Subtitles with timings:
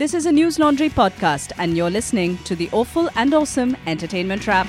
[0.00, 4.46] This is a News Laundry podcast, and you're listening to the Awful and Awesome Entertainment
[4.46, 4.66] Wrap.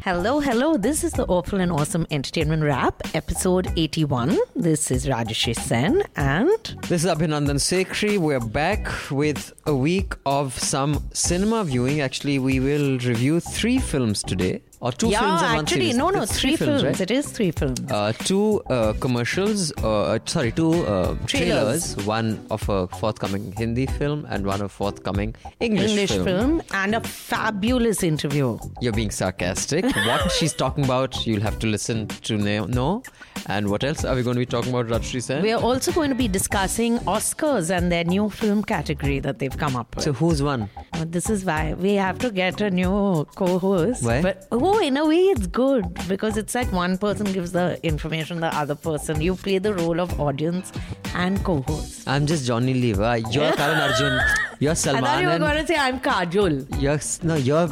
[0.00, 0.76] Hello, hello.
[0.76, 4.36] This is the Awful and Awesome Entertainment Wrap, episode 81.
[4.56, 8.18] This is Rajshri Sen and This is Abhinandan Sekhri.
[8.18, 12.00] We're back with a week of some cinema viewing.
[12.00, 14.62] Actually, we will review three films today.
[14.82, 15.96] Or two yeah, films and one actually, series.
[15.96, 16.82] no, no, It's three, films.
[16.84, 17.00] right?
[17.00, 17.80] It is three films.
[17.88, 21.94] Uh, two uh, commercials, uh, sorry, two uh, Trailers.
[21.94, 22.06] trailers.
[22.06, 26.62] One of a forthcoming Hindi film and one of forthcoming English, English film.
[26.72, 28.58] and a fabulous interview.
[28.80, 29.84] You're being sarcastic.
[29.84, 33.04] what she's talking about, you'll have to listen to know.
[33.46, 35.42] And what else are we going to be talking about, Rajshri Sen?
[35.42, 39.56] We are also going to be discussing Oscars and their new film category that they've
[39.56, 40.04] come up with.
[40.04, 40.68] So who's won?
[41.06, 44.04] This is why we have to get a new co-host.
[44.04, 44.22] Why?
[44.22, 48.40] But oh, in a way, it's good because it's like one person gives the information,
[48.40, 49.20] the other person.
[49.20, 50.72] You play the role of audience
[51.14, 52.08] and co-host.
[52.08, 53.18] I'm just Johnny Lever.
[53.30, 54.20] You're Karan Arjun.
[54.62, 55.04] You're I Salman.
[55.04, 56.54] thought you were going to say I'm Kajol.
[56.84, 57.68] You're, no, you're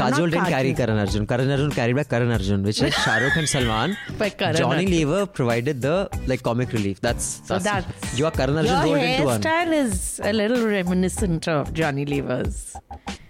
[0.00, 0.74] Kajol didn't carry.
[0.74, 1.26] Karan Arjun.
[1.26, 3.96] Karan Arjun carried by Karan Arjun, which is Shah Rukh and Salman.
[4.18, 4.90] By Karan Johnny Arjun.
[4.90, 7.00] Lever provided the like comic relief.
[7.00, 9.40] That's, So that's, that's you are Karan Arjun Your rolled into one.
[9.40, 12.76] hairstyle is a little reminiscent of Johnny Lever's.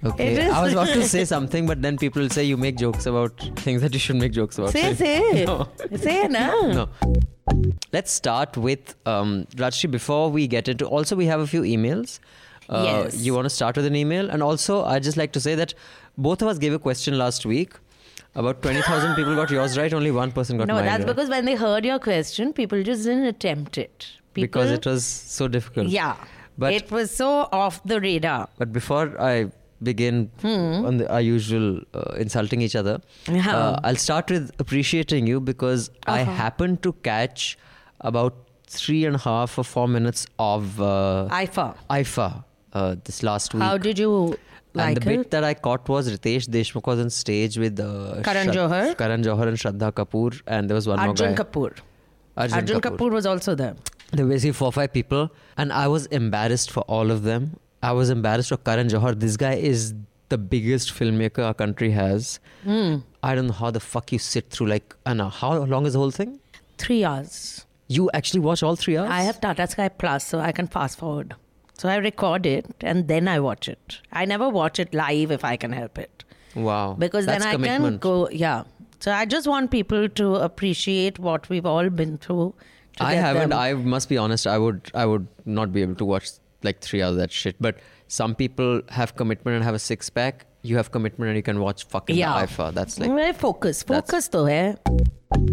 [0.04, 0.48] Okay.
[0.48, 3.80] I was about to say something, but then people say you make jokes about things
[3.82, 4.70] that you should make jokes about.
[4.70, 5.44] Say, So- say.
[5.44, 5.68] No.
[5.96, 6.60] Say now.
[6.80, 6.88] No.
[7.92, 9.90] Let's start with um, Rajshri.
[9.90, 12.18] Before we get into, also we have a few emails.
[12.68, 13.16] Uh, Yes.
[13.16, 15.74] You want to start with an email, and also I just like to say that
[16.16, 17.74] both of us gave a question last week.
[18.34, 19.92] About twenty thousand people got yours right.
[19.92, 21.14] Only one person got No, mine No, that's right.
[21.14, 24.06] because when they heard your question, people just didn't attempt it.
[24.34, 25.88] People, because it was so difficult.
[25.88, 26.16] Yeah.
[26.58, 28.48] But it was so off the radar.
[28.58, 29.50] but before I
[29.82, 35.40] begin on the, our usual uh, insulting each other, uh, I'll start with appreciating you
[35.40, 36.32] because I Uh-huh.
[36.32, 37.58] happened to catch
[38.00, 38.34] about
[38.66, 41.66] three and a half or four minutes of uh, IIFA.
[41.90, 43.62] IIFA uh, this last week.
[43.62, 44.36] How did you
[44.74, 48.20] like and the bit that I caught was Riteish Deshmukh was on stage with uh,
[48.22, 48.96] Karan Johar.
[48.98, 51.42] Karan Johar and Shraddha Kapoor, and there was one Arjun more guy.
[51.44, 51.76] Kapoor.
[52.36, 53.10] Arjun, Arjun Kapoor.
[53.10, 53.76] was also there.
[54.12, 57.58] There were basically four or five people, and I was embarrassed for all of them.
[57.82, 59.18] I was embarrassed for Karan Johar.
[59.18, 59.94] This guy is
[60.30, 62.40] the biggest filmmaker our country has.
[62.64, 62.96] Hmm.
[63.22, 65.30] I don't know how the fuck you sit through like an hour.
[65.30, 66.40] How long is the whole thing?
[66.78, 67.66] Three hours.
[67.88, 69.10] You actually watch all three hours?
[69.10, 71.34] I have Tata Sky Plus, so I can fast forward.
[71.76, 74.00] So I record it and then I watch it.
[74.12, 76.24] I never watch it live if I can help it.
[76.54, 76.94] Wow.
[76.98, 78.00] because That's then I commitment.
[78.00, 78.28] can go.
[78.30, 78.62] Yeah.
[79.00, 82.54] So I just want people to appreciate what we've all been through.
[83.00, 83.50] I haven't.
[83.50, 84.46] them- I must be honest.
[84.46, 84.90] I would.
[84.94, 86.28] I would not be able to watch
[86.62, 87.56] like three hours of that shit.
[87.60, 90.46] But some people have commitment and have a six pack.
[90.64, 92.42] You have commitment and you can watch fucking yeah.
[92.42, 92.72] IIFA.
[92.72, 93.82] That's like Very focus.
[93.82, 94.76] Focus though, eh?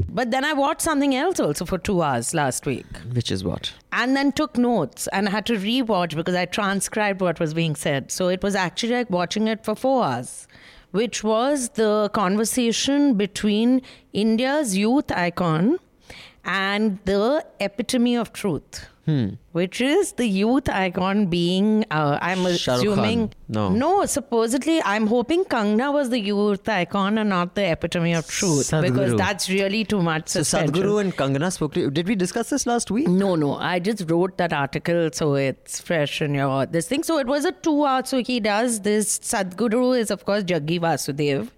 [0.08, 2.86] But then I watched something else also for two hours last week.
[3.12, 3.74] which is what.
[3.92, 8.10] And then took notes and had to rewatch because I transcribed what was being said.
[8.10, 10.48] So it was actually like watching it for four hours,
[10.92, 13.82] which was the conversation between
[14.14, 15.78] India's youth icon
[16.46, 18.88] and the epitome of truth.
[19.52, 23.28] Which is the youth icon being, uh, I'm Shah assuming.
[23.30, 23.36] Khan.
[23.50, 23.70] No.
[23.70, 28.72] No, supposedly, I'm hoping Kangna was the youth icon and not the epitome of truth.
[28.72, 30.30] Because that's really too much.
[30.30, 30.74] So suspension.
[30.84, 31.92] Sadhguru and Kangana spoke to you.
[31.92, 33.08] Did we discuss this last week?
[33.08, 33.56] No, no.
[33.56, 37.04] I just wrote that article so it's fresh in your this thing.
[37.04, 38.06] So it was a two hour.
[38.06, 39.20] So he does this.
[39.20, 41.50] Sadhguru is of course Jaggi Vasudev,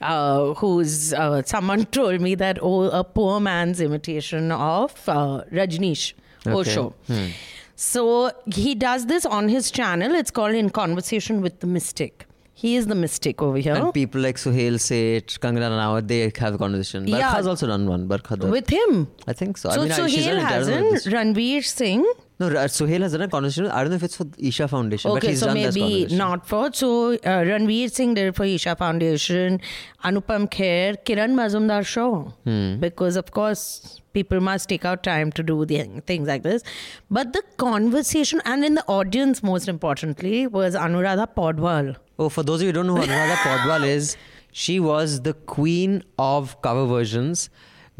[0.00, 6.12] uh, who's uh, someone told me that oh a poor man's imitation of uh, Rajneesh
[6.46, 6.56] Okay.
[6.56, 6.94] Osho.
[7.06, 7.28] Hmm.
[7.76, 10.14] So he does this on his channel.
[10.14, 12.26] It's called In Conversation with the Mystic.
[12.54, 13.74] He is the mystic over here.
[13.74, 17.08] And people like Suhel Seth, Kangana Ranaut, they have a conversation.
[17.08, 17.32] Yeah.
[17.32, 18.06] has also done one.
[18.06, 19.08] Barkha with him.
[19.26, 19.70] I think so.
[19.70, 21.02] So I mean, Suhel hasn't.
[21.14, 22.04] Ranveer Singh.
[22.38, 23.66] No, Suhel has done a conversation.
[23.66, 26.46] I don't know if it's for Isha Foundation, but Okay, he's so done maybe not
[26.46, 26.72] for.
[26.72, 29.60] So uh, Ranveer Singh did it for Isha Foundation,
[30.04, 32.24] Anupam Kher, Kiran Mazumdar Shaw.
[32.44, 32.78] Hmm.
[32.78, 36.62] Because of course people must take out time to do the things like this.
[37.10, 41.94] But the conversation and in the audience, most importantly, was Anuradha Paudwal.
[42.18, 44.16] Oh, for those of you who don't know who Anuradha Paudwal is,
[44.52, 47.48] she was the queen of cover versions.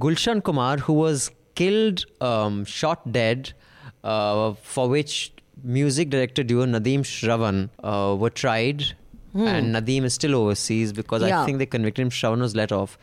[0.00, 3.52] Gulshan Kumar, who was killed, um, shot dead,
[4.04, 5.32] uh, for which
[5.62, 8.84] music director duo Nadeem Shravan uh, were tried,
[9.34, 11.28] and Nadeem is still overseas because Hmm.
[11.28, 11.42] Yeah.
[11.42, 12.10] I think they convicted him.
[12.10, 12.98] Shravan was let off,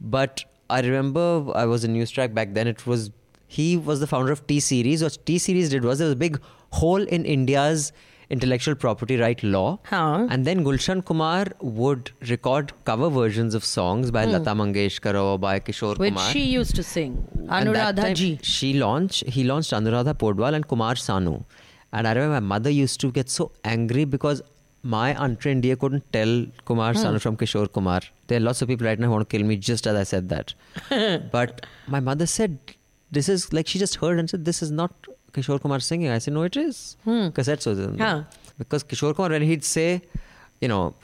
[0.00, 2.66] but I remember I was in News Track back then.
[2.66, 3.10] It was
[3.46, 5.02] he was the founder of T Series.
[5.02, 7.92] What T Series did was there was a big hole in India's
[8.30, 9.78] intellectual property right law.
[9.84, 10.26] Huh.
[10.30, 14.32] And then Gulshan Kumar would record cover versions of songs by hmm.
[14.32, 16.30] Lata Mangeshkar or by Kishore which Kumar.
[16.30, 17.18] she used to sing.
[17.58, 18.38] Anuradha ji.
[18.42, 19.26] She launched.
[19.26, 21.44] He launched Anuradha Paudwal and Kumar Sanu,
[21.92, 24.42] And I remember my mother used to get so angry because
[24.82, 26.98] my untrained ear couldn't tell Kumar hmm.
[26.98, 28.00] Sanu from Kishore Kumar.
[28.26, 30.02] There are lots of people right now who want to kill me just as I
[30.02, 30.54] said that.
[31.30, 32.58] but my mother said,
[33.10, 34.92] this is like she just heard and said, this is not
[35.32, 36.08] Kishore Kumar singing.
[36.08, 36.96] I said, no, it is.
[37.04, 37.28] Hmm.
[37.28, 38.26] Cassettes was in.
[38.58, 40.02] Because Kishore Kumar, when he'd say,
[40.60, 40.94] you know,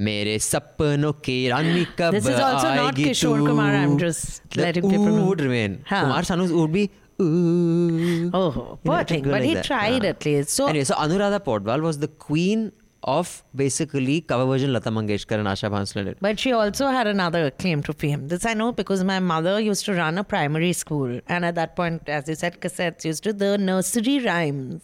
[0.00, 3.70] मेरे सपनों की रानी कब This is also not Kishore Kumar.
[3.74, 5.26] I'm just letting people know.
[5.26, 5.82] would remain.
[5.86, 6.02] Huh.
[6.02, 6.90] Kumar Sanu's would be
[7.20, 8.30] ooh.
[8.34, 9.22] Oh, poor thing.
[9.22, 9.64] But like he that.
[9.64, 10.10] tried yeah.
[10.10, 10.50] at least.
[10.50, 12.72] So anyway, so Anuradha Paudwal was the queen
[13.06, 16.18] of basically cover version Lata Mangeshkar and Asha Bhonsle did.
[16.20, 18.28] But she also had another claim to fame.
[18.28, 21.20] This I know because my mother used to run a primary school.
[21.28, 24.82] And at that point, as you said, cassettes used to, the nursery rhymes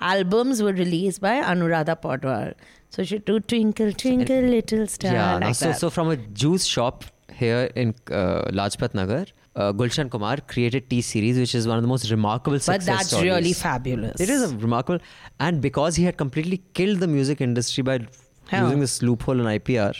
[0.00, 2.52] albums were released by Anuradha Paudwal.
[2.88, 5.12] So she do Twinkle, Twinkle, Little Star.
[5.12, 5.78] yeah, like so, that.
[5.78, 11.00] so from a juice shop here in uh, Lajpat Nagar, uh, Gulshan Kumar created T
[11.00, 13.24] series, which is one of the most remarkable but that's stories.
[13.30, 14.20] really fabulous.
[14.20, 15.00] It is a remarkable,
[15.38, 18.06] and because he had completely killed the music industry by
[18.48, 18.64] How?
[18.64, 19.94] using this loophole in IPR,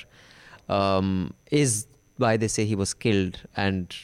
[0.68, 1.86] um, is
[2.16, 3.40] why they say he was killed.
[3.56, 3.94] And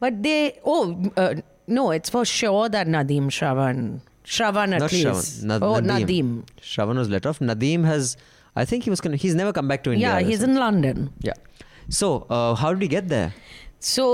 [0.00, 1.34] But they, oh, uh,
[1.66, 5.06] no, it's for sure that Nadeem Shravan, Shravan at not least.
[5.06, 6.06] Shravan, Nad- oh, Nadeem.
[6.06, 6.44] Nadeem.
[6.60, 7.38] Shravan was let off.
[7.38, 8.16] Nadeem has,
[8.54, 9.16] I think he was gonna.
[9.16, 10.08] He's never come back to India.
[10.08, 11.10] Yeah, he's in London.
[11.20, 11.32] Yeah.
[11.88, 13.32] So uh, how did he get there?
[13.86, 14.04] So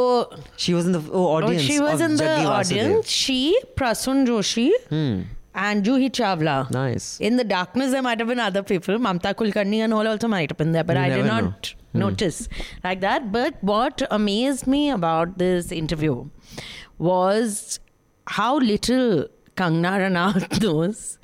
[0.56, 1.62] She was in the oh, Oh, audience.
[1.62, 3.08] she was in the audience.
[3.08, 3.40] She,
[3.80, 5.20] Prasun Joshi, Hmm.
[5.66, 6.56] and Juhi Chawla.
[6.76, 7.06] Nice.
[7.28, 8.98] In the darkness, there might have been other people.
[9.06, 11.76] Mamta Kulkarni and all also might have been there, but You I did not know.
[11.92, 11.98] Hmm.
[12.06, 12.48] notice
[12.88, 13.30] like that.
[13.36, 16.16] But what amazed me about this interview
[16.98, 17.80] was
[18.26, 19.26] how little
[19.56, 21.18] Kangna Ranaut knows.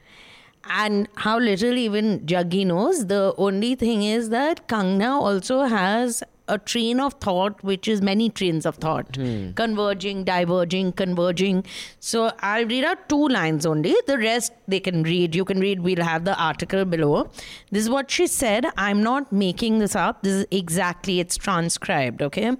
[0.69, 3.07] And how little even Jaggi knows.
[3.07, 8.29] The only thing is that Kangna also has a train of thought, which is many
[8.29, 9.53] trains of thought, hmm.
[9.53, 11.65] converging, diverging, converging.
[12.01, 13.95] So I'll read out two lines only.
[14.07, 15.35] The rest they can read.
[15.35, 15.81] You can read.
[15.81, 17.31] We'll have the article below.
[17.71, 18.67] This is what she said.
[18.77, 20.23] I'm not making this up.
[20.23, 21.21] This is exactly.
[21.21, 22.23] It's transcribed.
[22.23, 22.57] Okay.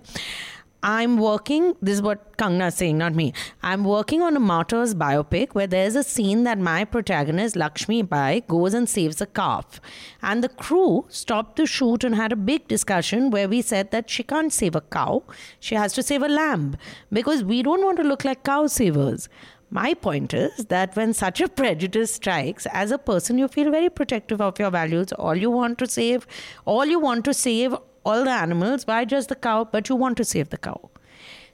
[0.83, 3.33] I'm working, this is what Kangna is saying, not me.
[3.63, 8.43] I'm working on a martyrs biopic where there's a scene that my protagonist, Lakshmi Bai,
[8.47, 9.81] goes and saves a calf.
[10.23, 14.11] And the crew stopped the shoot and had a big discussion where we said that
[14.11, 15.25] she can't save a cow,
[15.59, 16.77] she has to save a lamb
[17.13, 19.29] because we don't want to look like cow savers.
[19.71, 23.91] My point is that when such a prejudice strikes, as a person, you feel very
[23.91, 25.11] protective of your values.
[25.13, 26.27] All you want to save,
[26.65, 27.75] all you want to save
[28.13, 28.87] all the animals.
[28.93, 29.59] Why just the cow?
[29.77, 30.81] But you want to save the cow.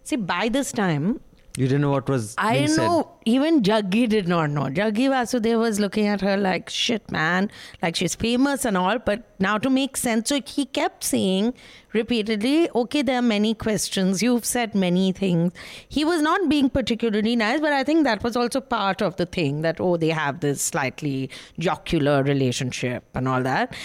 [0.05, 1.13] See, by this time,
[1.61, 2.87] You didn't know what was I didn't said.
[2.91, 3.01] know.
[3.33, 4.63] Even Jaggi did not know.
[4.79, 7.49] Jaggi Vasudev was looking at her like, shit, man.
[7.83, 9.01] Like she's famous and all.
[9.09, 11.51] But now to make sense, so he kept saying
[11.99, 14.23] repeatedly, okay, there are many questions.
[14.29, 15.53] You've said many things.
[15.99, 19.27] He was not being particularly nice, but I think that was also part of the
[19.39, 21.29] thing that, oh, they have this slightly
[21.69, 23.77] jocular relationship and all that.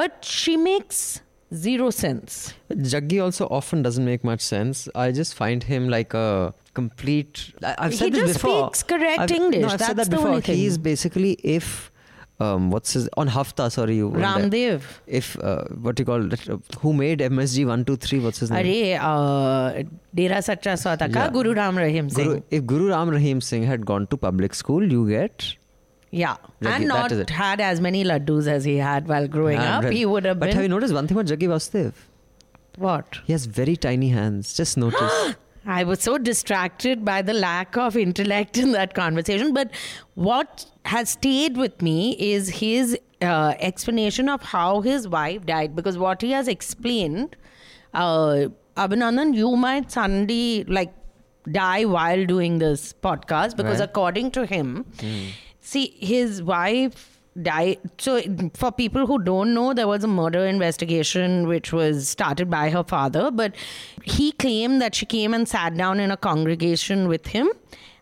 [0.00, 1.20] But she makes
[1.54, 2.54] zero sense.
[2.70, 4.88] Jaggi also often doesn't make much sense.
[4.94, 7.52] I just find him like a complete.
[7.62, 8.66] I, I've He said this just before.
[8.66, 9.60] speaks correct I've- English.
[9.62, 10.28] No, I've said That's that the before.
[10.28, 10.56] only thing.
[10.56, 11.90] He's basically if.
[12.40, 13.68] Um, what's his on Hafta?
[13.68, 14.10] Sorry, you.
[14.10, 14.82] Ramdev.
[15.08, 16.48] If uh, what you call it?
[16.48, 18.20] uh, Who made MSG one two three?
[18.20, 18.64] What's his name?
[18.64, 19.82] Arey, uh,
[20.14, 20.76] Dera Sacha
[21.10, 21.30] Yeah.
[21.30, 22.24] Guru Ram Rahim Singh.
[22.24, 25.56] Guru, if Guru Ram Rahim Singh had gone to public school, you get.
[26.10, 26.36] Yeah.
[26.62, 29.64] Jaggi, and not had as many laddus as he had while growing up.
[29.64, 29.96] handwritten.
[29.96, 30.54] He would have But been.
[30.56, 31.92] have you noticed one thing about Jaggi Vasudev?
[32.76, 33.18] what?
[33.24, 34.54] He has very tiny hands.
[34.54, 35.34] Just notice.
[35.66, 39.52] I was so distracted by the lack of intellect in that conversation.
[39.52, 39.70] But
[40.14, 45.74] what has stayed with me is his uh, explanation of how his wife died.
[45.76, 47.36] Because what he has explained,
[47.92, 50.94] uh, Abhinandan, you might suddenly like
[51.50, 53.88] die while doing this podcast because Right.
[53.90, 54.86] according to him,
[55.68, 57.78] see, his wife died.
[57.98, 58.20] So,
[58.54, 62.84] for people who don't know, there was a murder investigation which was started by her
[62.84, 63.54] father, but
[64.02, 67.50] he claimed that she came and sat down in a congregation with him.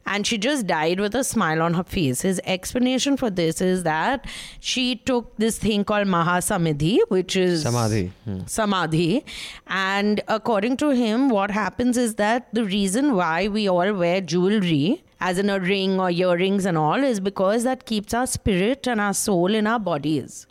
[0.09, 2.21] And she just died with a smile on her face.
[2.21, 4.25] His explanation for this is that
[4.61, 8.13] she took this thing called Mahasamadhi, which is Samadhi.
[8.25, 8.39] Hmm.
[8.47, 9.25] samadhi.
[9.67, 15.03] And according to him, what happens is that the reason why we all wear jewelry,
[15.21, 19.01] as in a ring or earrings and all, is because that keeps our spirit and
[19.01, 20.47] our soul in our bodies.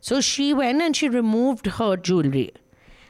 [0.00, 2.52] So she went and she removed her jewelry.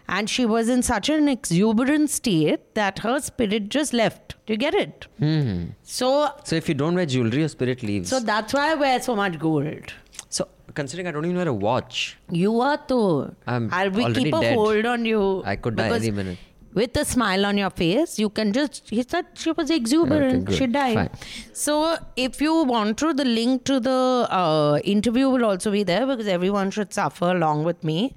[0.07, 4.35] And she was in such an exuberant state that her spirit just left.
[4.47, 5.07] Do you get it?
[5.19, 5.65] Hmm.
[5.83, 8.11] So, So if you don't wear jewelry, your spirit leaves.
[8.11, 9.95] so that's why I wear so much gold.
[10.29, 13.35] So considering I don't even wear a watch, You are too.
[13.47, 14.55] I'm I'll already keep a dead.
[14.57, 15.43] hold on you.
[15.45, 16.39] I could die any minute.
[16.75, 18.19] With a smile on your face.
[18.19, 20.47] You can just, he said she was exuberant.
[20.47, 20.57] good.
[20.57, 20.95] she died.
[20.95, 21.11] Fine.
[21.53, 26.07] So if you want to, the link to the uh, interview will also be there
[26.07, 28.15] because everyone should suffer along with me.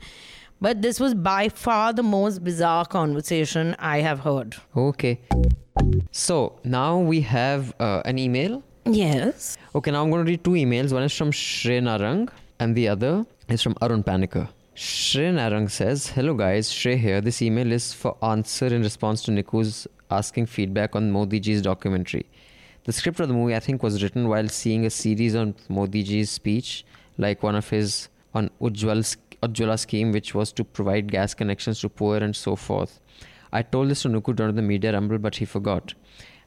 [0.59, 4.55] But this was by far the most bizarre conversation I have heard.
[4.75, 5.19] Okay.
[6.11, 8.63] So now we have uh, an email.
[8.85, 9.57] Yes.
[9.75, 10.91] Okay, now I'm going to read two emails.
[10.93, 14.49] One is from Shre Narang and the other is from Arun Panikar.
[14.77, 17.19] Shre Narang says, Hello guys, Shre here.
[17.19, 22.27] This email is for answer in response to Niku's asking feedback on Modi ji's documentary.
[22.83, 26.03] The script of the movie, I think, was written while seeing a series on Modi
[26.03, 26.85] ji's speech,
[27.17, 31.89] like one of his on Ujjwal, Ujjwala scheme, which was to provide gas connections to
[31.89, 32.99] poor and so forth.
[33.51, 35.95] I told this to Nuku during the media rumble, but he forgot.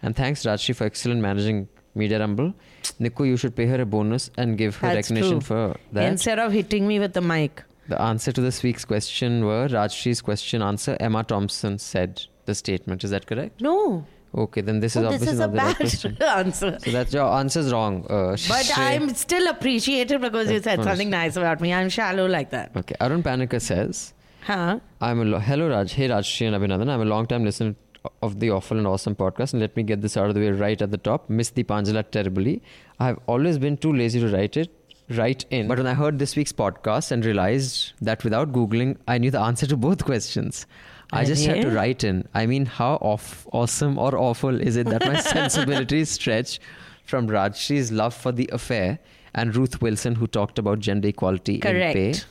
[0.02, 2.54] And thanks Rajshri for excellent managing media rumble.
[3.00, 5.72] Niku, you should pay her a bonus and give her That's recognition true.
[5.72, 6.04] for that.
[6.04, 7.64] Instead of hitting me with the mic.
[7.88, 10.96] The answer to this week's question were Rajshri's question answer.
[11.00, 13.02] Emma Thompson said the statement.
[13.04, 13.60] Is that correct?
[13.60, 14.06] No.
[14.32, 16.78] Okay, then this is Oh, this obviously is a not the right bad answer.
[16.84, 18.06] So that's your answer's wrong.
[18.08, 21.72] Uh, But I'm still appreciated because you said something nice about me.
[21.74, 22.70] I'm shallow like that.
[22.76, 24.78] Okay, Arun Panikar says, Huh?
[25.00, 26.88] I'm a lo- hello Raj, hey Rajshri and Abhinandan.
[26.88, 27.74] I'm a long time listener
[28.22, 30.50] of the awful and awesome podcast, and let me get this out of the way
[30.50, 31.28] right at the top.
[31.28, 32.62] Miss the Panjala terribly.
[33.00, 34.70] I have always been too lazy to write it
[35.09, 35.67] Write in.
[35.67, 39.39] But when I heard this week's podcast and realized that without Googling, I knew the
[39.39, 40.65] answer to both questions.
[41.13, 41.75] I just had to Arey?
[41.75, 42.27] write in.
[42.33, 46.59] I mean, how off, awesome or awful is it that my sensibilities stretch
[47.05, 48.97] from Rajshri's love for the affair
[49.35, 52.25] and Ruth Wilson, who talked about gender equality in pay, Correct.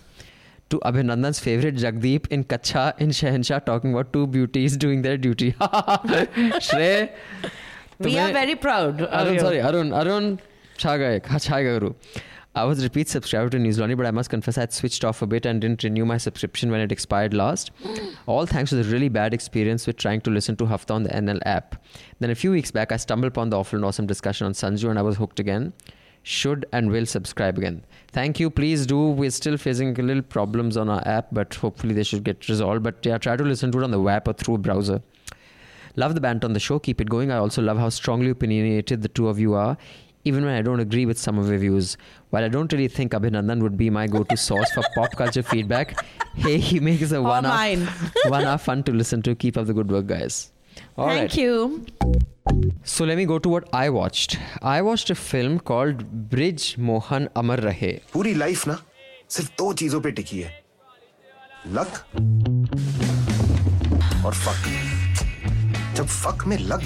[0.70, 5.52] to Abhinandan's favorite Jagdeep in Kacha in Shahenshah talking about two beauties doing their duty.
[5.60, 7.10] Shrey,
[8.00, 9.00] We तुम्हें- are very proud.
[9.02, 9.40] of Arun, you.
[9.40, 10.40] sorry, Arun, Arun
[10.78, 11.94] Chagayek, Chagayuru.
[12.55, 15.05] I was a repeat subscriber to News Laundry, but I must confess I had switched
[15.05, 17.71] off a bit and didn't renew my subscription when it expired last.
[17.83, 18.15] Mm.
[18.25, 21.09] All thanks to the really bad experience with trying to listen to Hafta on the
[21.09, 21.75] NL app.
[22.19, 24.89] Then a few weeks back, I stumbled upon the awful and awesome discussion on Sanju
[24.89, 25.73] and I was hooked again.
[26.23, 27.85] Should and will subscribe again.
[28.11, 28.49] Thank you.
[28.49, 29.11] Please do.
[29.11, 32.83] We're still facing a little problems on our app, but hopefully they should get resolved.
[32.83, 35.01] But yeah, try to listen to it on the app or through a browser.
[35.95, 36.79] Love the band on the show.
[36.79, 37.31] Keep it going.
[37.31, 39.77] I also love how strongly opinionated the two of you are,
[40.29, 41.97] even when I don't agree with some of your views.
[42.29, 46.05] While I don't really think Abhinandan would be my go-to source for pop culture feedback,
[46.35, 47.77] hey, he makes a one hour,
[48.27, 49.35] one hour fun to listen to.
[49.35, 50.51] Keep up the good work, guys.
[50.97, 51.37] All Thank right.
[51.37, 51.85] you.
[52.83, 54.37] So let me go to what I watched.
[54.61, 58.01] I watched a film called Brij Mohan Amar Rahe.
[58.11, 58.77] Puri life na,
[59.29, 60.51] सिर्फ दो चीजों पे टिकी है
[61.75, 61.99] fuck.
[64.25, 64.67] और fuck
[65.95, 66.85] जब fuck में luck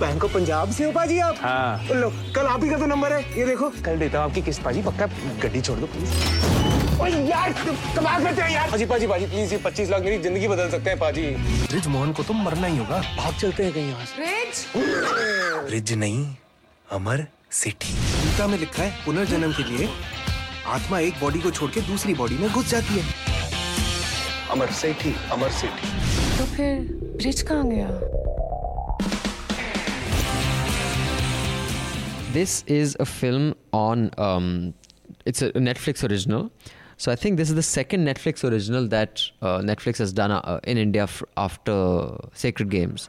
[0.00, 1.36] bank of Punjab से हो पाजी आप?
[1.40, 4.42] हाँ। लो कल आप ही का तो नंबर है ये देखो। कल देता हूँ आपकी
[4.42, 5.06] किस्त पाजी पक्का
[5.42, 7.52] गड्डी छोड़ दो प्लीज़ ओए यार
[7.96, 10.90] कमाल करते हैं यार। पाजी पाजी पाजी प्लीज़ ये 25 लाख मेरी ज़िंदगी बदल सकते
[10.90, 11.22] हैं पाजी।
[11.66, 16.26] ब्रिज मोहन को तो मरना ही होगा। भाग चलते हैं कहीं यहाँ से ब्रिज नहीं
[16.86, 17.26] अमर
[17.60, 19.88] सिटी। गीता में लिखा है पुनर्जन्म के लिए
[20.68, 23.04] आत्मा एक बॉडी को छोड़ के दूसरी बॉडी में घुस जाती है।
[24.50, 25.88] अमर सेठी अमर सेठी
[26.38, 26.80] तो फिर
[27.16, 27.88] ब्रिज कहाँ गया?
[32.32, 34.10] This is a film on.
[34.18, 34.74] Um,
[35.24, 36.50] it's a Netflix original.
[36.96, 40.60] So I think this is the second Netflix original that uh, Netflix has done uh,
[40.64, 43.08] in India f- after Sacred Games.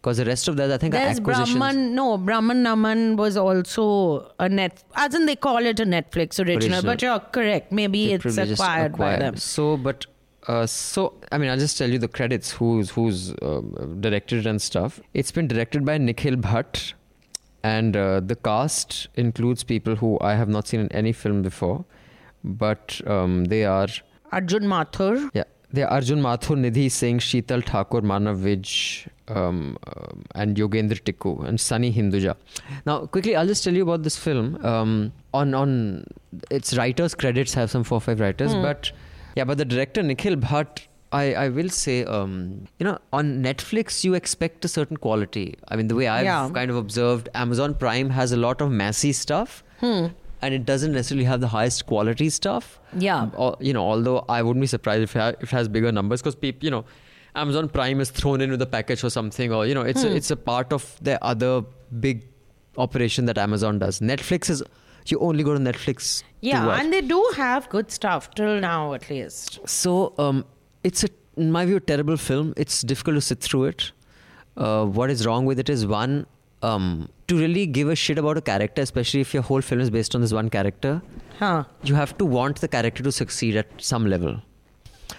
[0.00, 1.58] Because the rest of that, I think, There's acquisitions.
[1.58, 1.94] Brahman.
[1.94, 4.82] No, Brahman Naman was also a net.
[4.94, 6.82] As in, they call it a Netflix original, Original.
[6.82, 7.72] but you're correct.
[7.72, 9.36] Maybe The it's privileges acquired, by them.
[9.36, 10.06] So, but
[10.46, 12.52] uh, so I mean, I'll just tell you the credits.
[12.52, 15.00] Who's who's um, directed and stuff.
[15.12, 16.92] It's been directed by Nikhil Bhat,
[17.68, 18.96] and uh, the cast
[19.26, 21.78] includes people who I have not seen in any film before,
[22.62, 23.88] but um, they are
[24.32, 25.14] Arjun Mathur.
[25.40, 25.44] yeah.
[25.70, 28.70] They are Arjun Mathur, Nidhi Singh, Sheetal Thakur, Manav Vij,
[29.38, 32.36] um, um, and Yogendra Tikku, and Sunny Hinduja.
[32.86, 34.48] Now, quickly, I'll just tell you about this film.
[34.64, 35.72] Um, on on
[36.58, 38.90] its writers' credits have some four or five writers, but
[39.36, 40.86] yeah, but the director Nikhil Bhat.
[41.10, 45.54] I, I will say, um, you know, on Netflix, you expect a certain quality.
[45.68, 46.50] I mean, the way I've Yeah.
[46.52, 50.12] kind of observed, Amazon Prime has a lot of messy stuff, and
[50.42, 53.30] it doesn't necessarily have the highest quality stuff Yeah.
[53.36, 55.90] or, you know, although I wouldn't be surprised if it, ha- if it has bigger
[55.92, 56.84] numbers because people, you know,
[57.34, 60.14] Amazon Prime is thrown in with a package or something, or you know, it's a,
[60.14, 61.62] it's a part of the other
[62.00, 62.26] big
[62.76, 64.00] operation that Amazon does.
[64.00, 64.62] Netflix is
[65.06, 66.22] you only go to Netflix.
[66.42, 66.80] Yeah, watch.
[66.82, 69.58] and they do have good stuff till now, at least.
[69.66, 70.44] So um,
[70.84, 72.54] it's a, in my view, a terrible film.
[72.56, 73.92] It's difficult to sit through it.
[74.56, 76.26] Uh, what is wrong with it is one,
[76.62, 79.90] um, to really give a shit about a character, especially if your whole film is
[79.90, 81.00] based on this one character,
[81.38, 81.64] Huh.
[81.84, 84.40] you have to want the character to succeed at some level.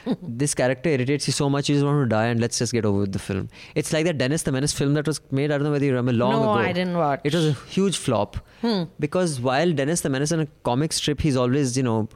[0.21, 2.85] this character irritates you so much you just want to die and let's just get
[2.85, 3.47] over with the film.
[3.75, 5.51] It's like that Dennis the Menace film that was made.
[5.51, 6.51] I don't know whether you remember long No, ago.
[6.53, 7.21] I didn't watch.
[7.23, 8.83] It was a huge flop hmm.
[8.99, 12.07] because while Dennis the Menace in a comic strip, he's always you know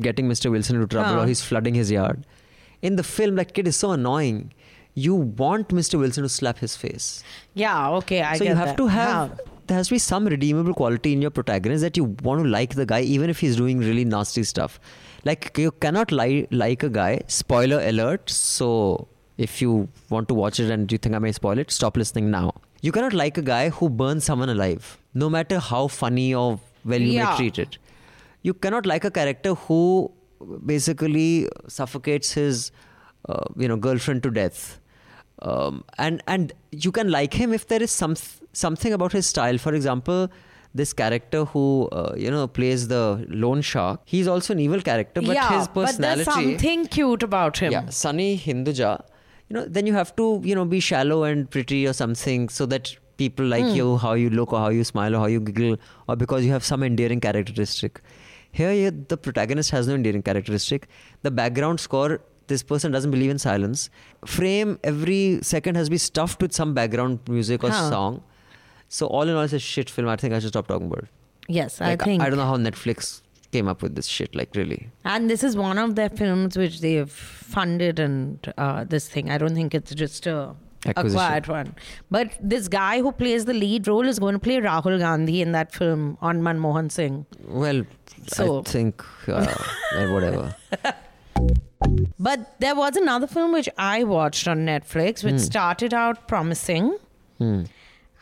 [0.00, 0.50] getting Mr.
[0.50, 1.20] Wilson into trouble Huh.
[1.22, 2.24] or he's flooding his yard.
[2.82, 4.52] In the film, that kid is so annoying.
[4.94, 5.98] You want Mr.
[5.98, 7.22] Wilson to slap his face.
[7.54, 8.76] Yeah, okay, I so you have that.
[8.78, 9.36] to have How?
[9.66, 12.74] there has to be some redeemable quality in your protagonist that you want to like
[12.76, 14.78] the guy even if he's doing really nasty stuff
[15.24, 20.60] like you cannot li- like a guy spoiler alert so if you want to watch
[20.60, 23.42] it and you think i may spoil it stop listening now you cannot like a
[23.42, 27.30] guy who burns someone alive no matter how funny or well you Yeah.
[27.32, 27.76] may treat it
[28.42, 30.12] you cannot like a character who
[30.64, 32.70] basically suffocates his
[33.28, 34.80] uh, you know girlfriend to death.
[35.42, 38.14] Um, and and you can like him if there is some
[38.52, 39.58] something about his style.
[39.58, 40.28] For example
[40.74, 44.00] this character who uh, you know plays the loan shark.
[44.04, 47.72] He's also an evil character but yeah, his personality but there's something cute about him.
[47.72, 49.02] yeah sunny hinduja.
[49.48, 52.66] You know then you have to you know be shallow and pretty or something so
[52.66, 53.74] that people like Hmm.
[53.74, 55.76] you how you look or how you smile or how you giggle
[56.08, 58.00] or because you have some endearing characteristic
[58.60, 60.88] here the protagonist has no endearing characteristic
[61.28, 62.20] the background score
[62.52, 63.88] this person doesn't believe in silence
[64.36, 65.20] frame every
[65.52, 67.90] second has to be stuffed with some background music or Huh.
[67.96, 68.22] song
[68.98, 71.04] so all in all it's a shit film i think i should stop talking about
[71.04, 71.10] it
[71.56, 72.22] Yes, like, I think.
[72.22, 73.10] i don't know how netflix
[73.56, 74.78] came up with this shit like really
[75.16, 77.10] And this is one of their films which they've
[77.56, 79.30] funded and uh, this thing.
[79.34, 80.38] I don't think it's just a
[80.88, 81.20] Acquisition.
[81.20, 81.74] acquired one.
[82.10, 85.52] But this guy who plays the lead role is going to play Rahul Gandhi in
[85.52, 87.26] that film on Manmohan Singh.
[87.46, 87.84] well
[88.28, 89.46] So- i think uh,
[90.08, 90.54] whatever
[92.18, 95.38] But there was another film which I watched on Netflix, which hmm.
[95.38, 96.96] started out promising.
[97.38, 97.64] Hmm.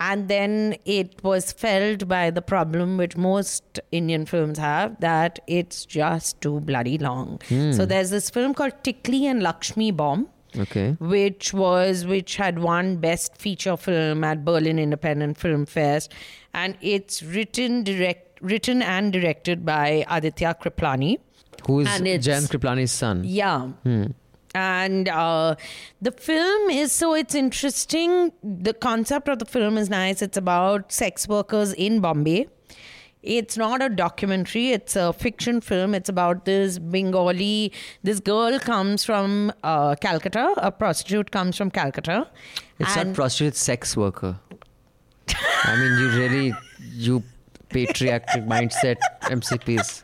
[0.00, 5.86] And then it was felled by the problem which most Indian films have that it's
[5.86, 7.40] just too bloody long.
[7.48, 7.72] Hmm.
[7.72, 10.96] So there's this film called Tikli and Lakshmi Bomb okay.
[11.00, 16.12] Which was which had won best feature film at Berlin Independent Film Fest.
[16.52, 21.18] And it's written direct written and directed by Aditya Kriplani.
[21.66, 23.22] Who is Jayant Kriplani's son?
[23.24, 23.70] yeah.
[24.56, 25.56] And uh,
[26.00, 28.30] the film is so it's interesting.
[28.44, 30.22] The concept of the film is nice.
[30.22, 32.46] It's about sex workers in bombay
[33.24, 39.04] it's not a documentary it's a fiction film it's about this bengali this girl comes
[39.04, 42.26] from uh, calcutta a prostitute comes from calcutta
[42.78, 44.36] It's not prostitute, sex worker.
[45.64, 46.54] I mean, you really,
[46.92, 47.22] you
[47.68, 50.02] patriarchal mindset MCPs.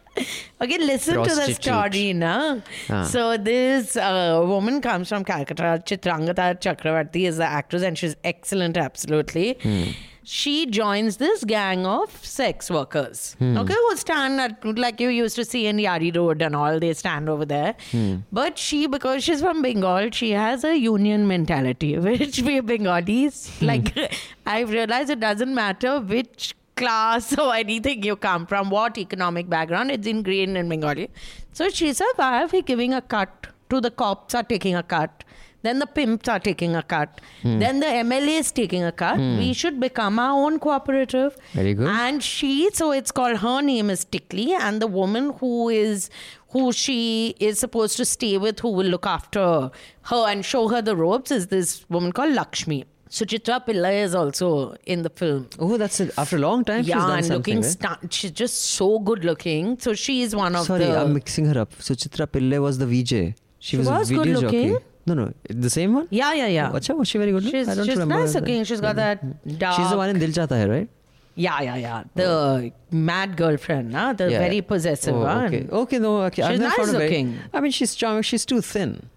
[0.61, 2.61] Okay, listen to the story, na.
[2.89, 3.05] Ah.
[3.05, 5.83] So this uh, woman comes from Calcutta.
[5.85, 9.59] Chitrangada Chakravarti is the actress, and she's excellent, absolutely.
[9.63, 9.91] Hmm.
[10.33, 13.35] She joins this gang of sex workers.
[13.41, 13.57] Hmm.
[13.59, 16.79] Okay, who stand at like you used to see in Yari Road and all.
[16.79, 17.75] They stand over there.
[17.91, 18.19] Hmm.
[18.31, 23.67] But she, because she's from Bengal, she has a union mentality, which we Bengalis Hmm.
[23.67, 23.93] like.
[24.47, 29.91] I've realized it doesn't matter which class or anything you come from, what economic background,
[29.91, 31.11] it's ingrained in Bengali.
[31.53, 34.83] So she said, why are we giving a cut to the cops are taking a
[34.85, 35.25] cut?
[35.63, 37.21] Then the pimps are taking a cut.
[37.43, 37.59] Hmm.
[37.59, 39.17] Then the MLA is taking a cut.
[39.17, 39.37] Hmm.
[39.39, 41.37] We should become our own cooperative.
[41.53, 41.87] Very good.
[41.89, 46.09] And she, so it's called, her name is Tikli, and the woman who is,
[46.51, 49.71] who she is supposed to stay with, who will look after
[50.03, 52.85] her and show her the ropes, is this woman called Lakshmi.
[53.13, 55.49] So Chitra Pillai is also in the film.
[55.59, 56.13] Oh, that's it.
[56.17, 57.57] After a long time, she's done and something.
[57.57, 57.99] looking right?
[57.99, 59.79] stu- she's just so good looking.
[59.81, 61.01] So she is one of Sorry, the.
[61.01, 61.73] I'm mixing her up.
[61.83, 63.09] So Chitra Pillai was the VJ.
[63.09, 64.77] She, She was, was good jockey.
[65.07, 65.17] Looking.
[65.17, 66.07] No, no, the same one.
[66.11, 66.71] yeah, yeah, yeah.
[66.73, 67.45] Oh, acha, was she very good?
[67.45, 68.19] She's, I don't she's remember.
[68.21, 68.65] nice looking.
[68.65, 69.77] She's got that dark.
[69.77, 70.89] She's the one in Dil Chahta Hai, right?
[71.37, 72.05] Yeah, yeah, yeah.
[72.15, 74.13] The mad girlfriend, huh?
[74.13, 74.39] the Yeah.
[74.41, 75.45] very possessive oh, one.
[75.47, 76.43] Okay, okay, no, okay.
[76.51, 77.39] She's nice her very- looking.
[77.55, 78.23] I mean, she's charming.
[78.23, 79.09] She's too thin.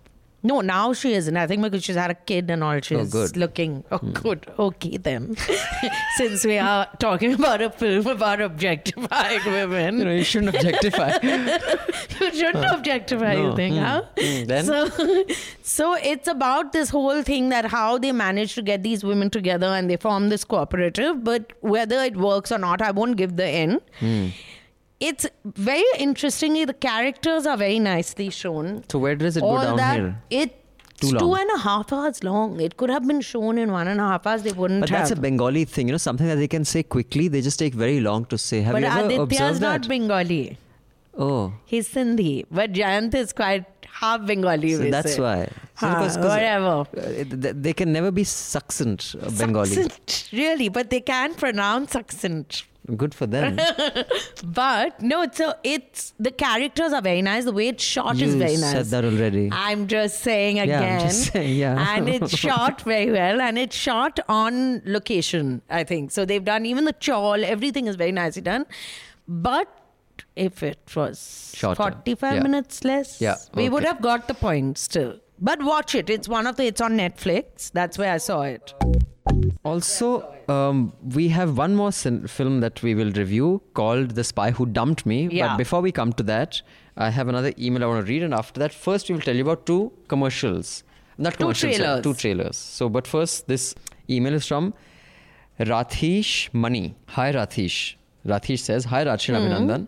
[0.45, 1.37] No, now she isn't.
[1.37, 3.31] I think because she's had a kid and all, she's good.
[3.33, 3.39] Hmm.
[3.39, 3.83] looking.
[3.91, 4.45] Oh, good.
[4.59, 5.37] Okay, then.
[6.17, 11.13] Since we are talking about a film about objectifying women, You know, you shouldn't objectify.
[11.23, 13.83] you shouldn't objectify, you think, Hmm.
[13.83, 14.01] huh?
[14.19, 14.65] Hmm, then?
[14.65, 14.89] So,
[15.61, 19.67] so it's about this whole thing that how they manage to get these women together
[19.67, 23.45] and they form this cooperative, but whether it works or not, I won't give the
[23.47, 23.79] end.
[24.99, 28.83] It's very interestingly, the characters are very nicely shown.
[28.89, 30.13] so where does it go All downhill?
[30.13, 30.53] that, it's
[31.01, 32.59] two and a half hours long.
[32.61, 34.43] It could have been shown in one and a half hours.
[34.43, 34.99] They wouldn't But have.
[34.99, 37.27] that's a Bengali thing, you know, something that they can say quickly.
[37.27, 38.61] They just take very long to say.
[38.61, 39.89] Have but you ever Aditya's observed not that?
[39.89, 40.57] Bengali.
[41.17, 42.45] oh, He's Sindhi.
[42.49, 44.75] But Jayant is quite half Bengali.
[44.75, 45.21] so that's say.
[45.21, 45.49] why.
[45.79, 46.85] So because- 'cause, whatever.
[46.97, 49.67] uh, they can never be succinct uh, Bengali.
[49.69, 52.63] Succinct, really, but they can pronounce accent
[52.97, 53.57] Good for them.
[54.43, 57.45] But no, it's a, it's the characters are very nice.
[57.45, 58.71] The way it's shot is very nice.
[58.71, 59.49] said that already.
[59.51, 60.99] I'm just saying Yeah, again.
[61.01, 61.95] I'm just saying, yeah.
[61.95, 65.61] and it's shot very well, and it's shot on location.
[65.69, 66.25] I think so.
[66.25, 67.43] They've done even the chawl.
[67.45, 68.65] Everything is very nicely done.
[69.27, 69.69] But
[70.35, 71.81] if it was Shorter.
[71.81, 72.43] 45 Yeah.
[72.43, 75.19] minutes less, Yeah, we would have got the point still.
[75.39, 76.09] But watch it.
[76.09, 76.65] It's one of the.
[76.65, 77.71] It's on Netflix.
[77.71, 78.73] That's where I saw it.
[79.63, 80.07] Also,
[80.49, 84.65] um, we have one more cin- film that we will review called The Spy Who
[84.65, 85.27] Dumped Me.
[85.31, 85.49] Yeah.
[85.49, 86.61] But before we come to that,
[86.97, 88.23] I have another email I want to read.
[88.23, 90.83] And after that, first we will tell you about two commercials.
[91.17, 92.03] Not Two commercials, sorry, trailers.
[92.03, 92.57] two trailers.
[92.57, 93.75] So, but first, this
[94.09, 94.73] email is from
[95.59, 96.95] Rathish Mani.
[97.09, 97.95] Hi, Rathish.
[98.25, 99.87] Rathish says, Hi, Rachel Abhinandan.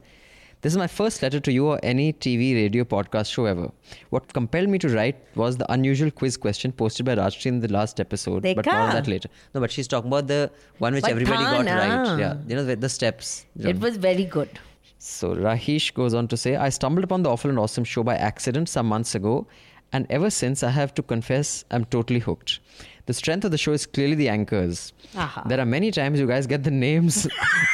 [0.65, 3.69] This is my first letter to you or any TV, radio, podcast show ever.
[4.09, 7.67] What compelled me to write was the unusual quiz question posted by Rajshri in the
[7.67, 8.41] last episode.
[8.41, 8.93] But more on Dekha.
[8.93, 9.29] that later.
[9.53, 10.49] No, but she's talking about the
[10.79, 11.75] one which But everybody got Thana.
[11.75, 12.19] right.
[12.19, 13.45] Yeah, you know the, the steps.
[13.59, 14.57] It was very good.
[14.97, 18.15] So Rathish goes on to say, I stumbled upon the awful and awesome show by
[18.15, 19.45] accident some months ago,
[19.93, 22.59] and ever since I have to confess I'm totally hooked.
[23.07, 24.91] The strength of the show is clearly the anchors.
[25.15, 25.43] Aha.
[25.47, 27.25] There are many times you guys get the names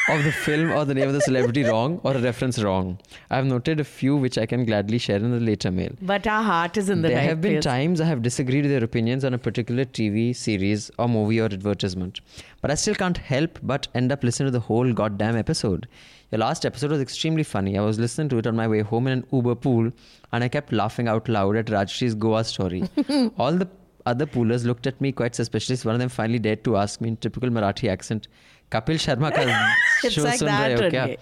[0.10, 3.00] of the film or the name of the celebrity wrong or a reference wrong.
[3.30, 5.92] I have noted a few which I can gladly share in the later mail.
[6.02, 7.64] But our heart is in the There right There have been place.
[7.64, 11.46] times I have disagreed with their opinions on a particular TV series or movie or
[11.46, 12.20] advertisement,
[12.62, 15.88] but I still can't help but end up listening to the whole goddamn episode.
[16.32, 17.78] Your last episode was extremely funny.
[17.78, 19.92] I was listening to it on my way home in an Uber pool,
[20.34, 22.84] and I kept laughing out loud at Rajshri's Goa story.
[23.38, 23.68] All the
[24.06, 25.88] other poolers looked at me quite suspiciously.
[25.88, 28.28] One of them finally dared to ask me in typical Marathi accent,
[28.72, 31.18] "Kapil Sharma ka show like sun rahe ho kya?"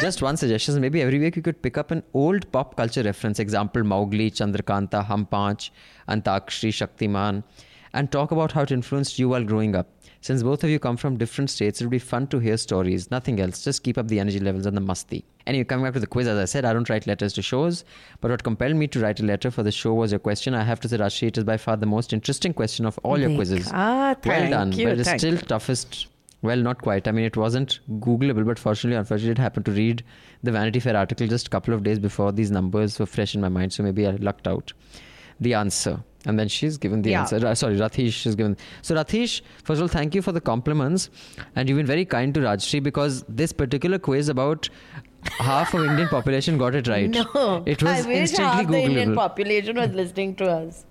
[0.00, 3.38] Just one suggestion maybe every week you could pick up an old pop culture reference,
[3.38, 5.70] example Mowgli, Chandrakanta, Hum Panch,
[6.08, 7.44] Antakshari, Shaktiman,
[7.92, 9.88] and talk about how it influenced you while growing up.
[10.22, 13.10] Since both of you come from different states, it would be fun to hear stories.
[13.10, 13.62] Nothing else.
[13.64, 15.24] Just keep up the energy levels and the musty.
[15.46, 17.84] Anyway, coming back to the quiz, as I said, I don't write letters to shows,
[18.20, 20.54] but what compelled me to write a letter for the show was your question.
[20.54, 23.18] I have to say, Rashi, it is by far the most interesting question of all
[23.18, 23.36] your Dekha.
[23.36, 23.70] quizzes.
[23.72, 26.06] Ah, well done, you, but it is still toughest.
[26.42, 27.06] Well, not quite.
[27.06, 30.02] I mean, it wasn't Googleable, but fortunately, unfortunately, it happened to read
[30.42, 33.40] the Vanity Fair article just a couple of days before these numbers were fresh in
[33.40, 33.72] my mind.
[33.72, 34.72] So maybe I lucked out.
[35.40, 36.02] The answer.
[36.26, 37.20] And then she's given the Yeah.
[37.22, 37.44] answer.
[37.46, 38.56] Uh, sorry, Rathish has given.
[38.82, 41.10] So, Rathish, first of all, thank you for the compliments.
[41.56, 44.68] And you've been very kind to Rajshri because this particular quiz about
[45.38, 47.08] half of Indian population got it right.
[47.10, 50.84] No, It was I wish instantly half the Indian population was listening to us.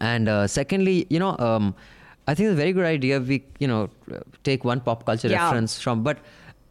[0.00, 1.74] And uh, secondly, you know, um,
[2.26, 3.20] I think it's a very good idea.
[3.20, 3.90] We, you know,
[4.44, 5.44] take one pop culture Yeah.
[5.44, 6.18] reference from, but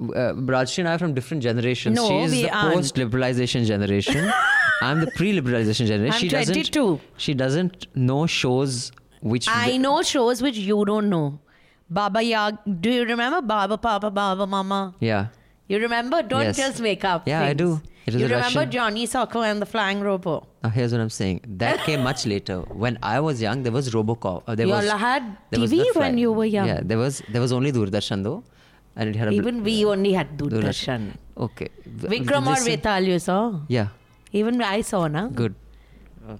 [0.02, 1.96] uh, Rajshri and I are from different generations.
[1.96, 2.76] No, she is we the aren't.
[2.76, 4.32] post-liberalization generation.
[4.82, 6.14] I'm the pre-liberalization generation.
[6.14, 6.54] I'm she doesn't.
[6.56, 7.00] 22.
[7.18, 9.48] She doesn't know shows which.
[9.48, 11.40] I know shows which you don't know.
[11.90, 12.58] Baba Yag.
[12.82, 14.96] Do you remember Baba Papa Baba Mama?
[15.00, 15.28] Yeah.
[15.72, 16.20] You remember?
[16.34, 16.58] Don't Yes.
[16.62, 17.28] just make up.
[17.32, 17.58] Yeah, I things.
[17.64, 17.70] do.
[18.06, 20.34] It is you remember Russian- Johnny Sokko and the Flying Robo?
[20.64, 21.42] Now here's what I'm saying.
[21.64, 22.58] That came much later.
[22.86, 24.44] When I was young, there was RoboCop.
[24.48, 26.68] Uh, there You was, all had TV when you were young.
[26.72, 28.40] Yeah, there was there was only Doordarshan though,
[28.96, 31.08] and it had a bl- Even we only had Doordarshan.
[31.48, 31.70] Okay.
[32.16, 33.40] Vikram or Vetal you saw?
[33.78, 33.88] Yeah.
[34.42, 35.28] Even I saw, na?
[35.44, 35.56] Good.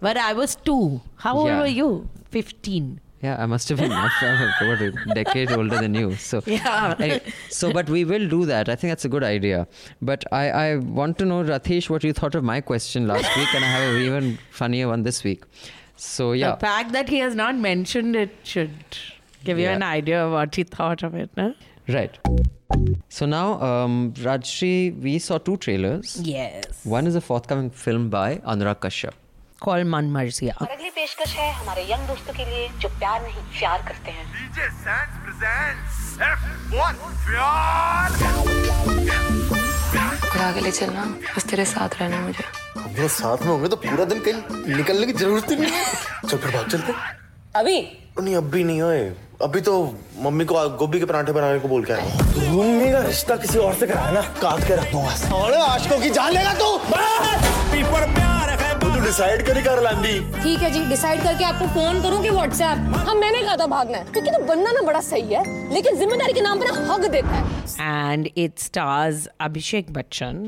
[0.08, 1.02] But I was two.
[1.28, 1.60] How old Yeah.
[1.62, 1.90] were you?
[2.30, 3.00] 15.
[3.24, 6.16] Yeah, I must have been about a decade older than you.
[6.16, 6.96] So Yeah.
[7.00, 8.68] Anyway, so but we will do that.
[8.68, 9.68] I think that's a good idea.
[10.02, 13.54] But I, I want to know, Rathish, what you thought of my question last week,
[13.54, 15.44] and I have an even funnier one this week.
[15.96, 18.72] So yeah, The fact that he has not mentioned it should
[19.44, 21.30] give you an idea of what he thought of it.
[21.38, 21.54] No?
[21.88, 22.18] right.
[23.10, 26.20] So now, um, Rajshri, we saw two trailers.
[26.22, 26.86] Yes.
[26.86, 29.14] One is a forthcoming film by Anurag Kashyap.
[29.62, 30.54] Called Man Marziya.
[30.62, 34.26] और अगली पेशकश है हमारे young दोस्तों के लिए जो प्यार नहीं प्यार करते हैं।
[34.38, 35.98] DJ Sands presents
[36.28, 36.96] F1
[40.32, 41.04] फिर आगे ले चलना
[41.36, 42.44] बस तेरे साथ रहना मुझे।
[42.78, 45.84] दोनों साथ में होंगे तो पूरा दिन कहीं निकलने की ज़रूरत ही नहीं है।
[46.30, 46.94] चल फिर भाग चलते
[47.60, 47.78] अभी?
[48.22, 49.04] नहीं अब भी नहीं होए
[49.44, 49.74] अभी तो
[50.26, 53.60] मम्मी को गोभी के पराठे बनाने को बोल के आया। हूँ। मम्मी का रिश्ता किसी
[53.60, 54.22] और से कराया ना?
[54.42, 56.78] काट के रख दूँगा। आशिकों की जान लेगा तू?
[56.78, 58.31] तू
[59.12, 63.18] डिसाइड करी कर लांदी ठीक है जी डिसाइड करके आपको फ़ोन करूँ कि व्हाट्सएप हम
[63.20, 65.42] मैंने कहा था भागना है क्योंकि तो बनना ना बड़ा सही है
[65.74, 67.50] लेकिन ज़िम्मेदारी के नाम पर हक देता है
[67.88, 70.40] and it stars Abhishek Bachchan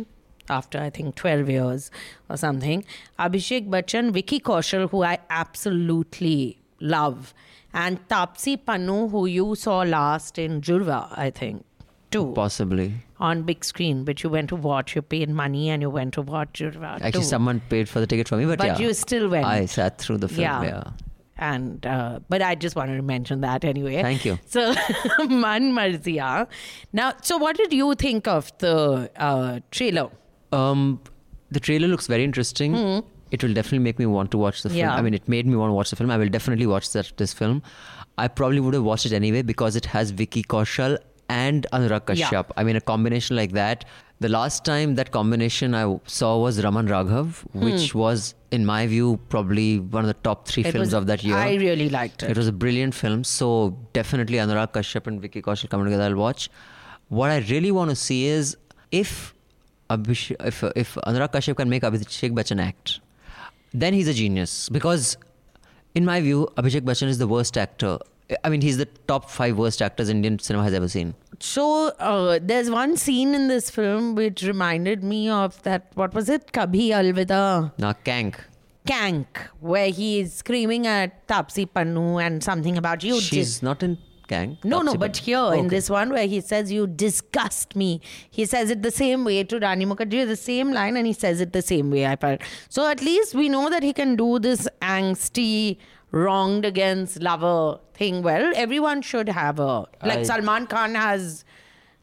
[0.57, 1.89] after I think 12 years
[2.29, 2.85] or something.
[3.27, 6.57] Abhishek Bachchan, Vicky Kaushal, who I absolutely
[6.95, 7.33] love,
[7.73, 11.63] and Tapsi Pannu, who you saw last in Jurva, I think,
[12.13, 12.93] too, Possibly.
[13.19, 16.21] on big screen, but you went to watch, you paid money and you went to
[16.21, 16.93] watch Judwaa.
[17.01, 17.23] Actually, too.
[17.23, 18.87] someone paid for the ticket for me, but, But yeah.
[18.87, 19.45] you still went.
[19.45, 20.63] I sat through the film.
[20.63, 20.83] Yeah.
[21.37, 24.01] and uh, but I just wanted to mention that anyway.
[24.01, 24.37] Thank you.
[24.45, 24.73] So,
[25.29, 26.47] Man Marzia.
[26.93, 30.09] Now, so what did you think of the uh, trailer?
[30.51, 31.01] Um,
[31.49, 33.03] the trailer looks very interesting.
[33.31, 34.79] It will definitely make me want to watch the film.
[34.79, 34.93] Yeah.
[34.93, 36.11] I mean, it made me want to watch the film.
[36.11, 37.63] I will definitely watch that this film.
[38.19, 42.29] I probably would have watched it anyway because it has Vicky Kaushal and Anurag Yeah.
[42.29, 42.45] Kashyap.
[42.57, 43.85] I mean, a combination like that.
[44.19, 49.19] The last time that combination I saw was Raman Raghav, which was, in my view,
[49.29, 50.69] probably one of the top three Hmm.
[50.69, 51.35] It films was- of that year.
[51.35, 52.29] I really liked it.
[52.31, 53.23] It was a brilliant film.
[53.25, 56.05] So definitely Anurag Kashyap and Vicky Kaushal coming together.
[56.05, 56.49] I'll watch.
[57.09, 58.55] What I really want to see is
[58.91, 59.33] if
[59.89, 62.99] Abhish- if if Anurag Kashyap can make Abhishek Bachchan act,
[63.73, 64.69] then he's a genius.
[64.69, 65.17] Because
[65.95, 67.97] in my view, Abhishek Bachchan is the worst actor.
[68.43, 71.13] I mean, he's the top five worst actors Indian cinema has ever seen.
[71.39, 75.91] So uh, there's one scene in this film which reminded me of that.
[75.95, 76.51] What was it?
[76.53, 77.71] Kabhi Alvida.
[77.77, 78.35] Now, Kank.
[78.85, 79.25] Kank,
[79.61, 83.19] where he is screaming at Taapsee Pannu and something about you.
[83.19, 84.63] She's not in Kank.
[84.63, 85.17] No, no, Taapsee but Pannu.
[85.21, 88.01] here in this one where he says, You disgust me.
[88.29, 91.39] He says it the same way to Rani Mukherjee, the same line, and he says
[91.41, 92.41] it the same way, I felt.
[92.69, 95.77] So at least we know that he can do this angsty,
[96.13, 98.51] wronged against lover thing well.
[98.55, 99.79] Everyone should have a.
[100.11, 101.43] Like I- Salman Khan has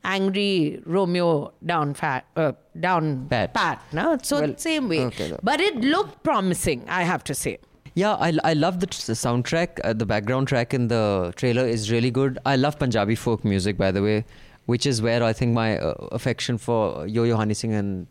[0.04, 3.52] angry Romeo down fat, uh, down Pat.
[3.54, 4.18] pat no?
[4.22, 5.00] So Well, same way.
[5.06, 5.32] okay.
[5.42, 7.58] But it looked promising, I have to say.
[7.94, 9.78] Yeah, I, I love the, t- the soundtrack.
[9.84, 12.38] Uh, the background track in the trailer is really good.
[12.46, 14.24] I love Punjabi folk music, by the way,
[14.66, 18.06] which is where I think my uh, affection for Yo Yo Honey Singh and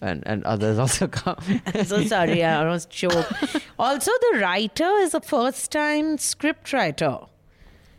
[0.00, 1.36] and, and others also come.
[1.84, 3.32] so sorry, I almost choked.
[3.78, 7.18] also, the writer is a first time script writer.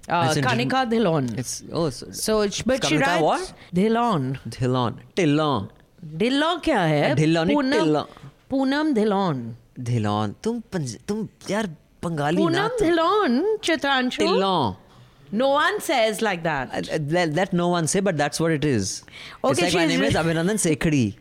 [0.10, 1.38] Uh, As in written- Kanika Dhillon.
[1.38, 3.54] It's oh, so, So, it's- but she Kanika writes what?
[3.74, 4.40] Dhillon.
[4.50, 4.98] Dhillon.
[5.16, 5.70] Dhillon.
[6.18, 7.16] Dhillon क्या है?
[7.16, 8.08] Dhillon, नहीं Poonam Dhillon.
[8.50, 9.44] Poonam Dhillon.
[9.90, 10.34] Dhillon.
[10.44, 11.68] तुम पंज, तुम यार
[12.04, 14.26] बंगाली ना Poonam Dhillon, Chitranshu.
[14.26, 14.76] Dhillon.
[15.32, 16.74] No one says like that.
[16.74, 19.04] Uh, That, that no one say, but that's what it is.
[19.44, 21.16] Okay, it's like my she's name is re- Abhinandan Sekhri.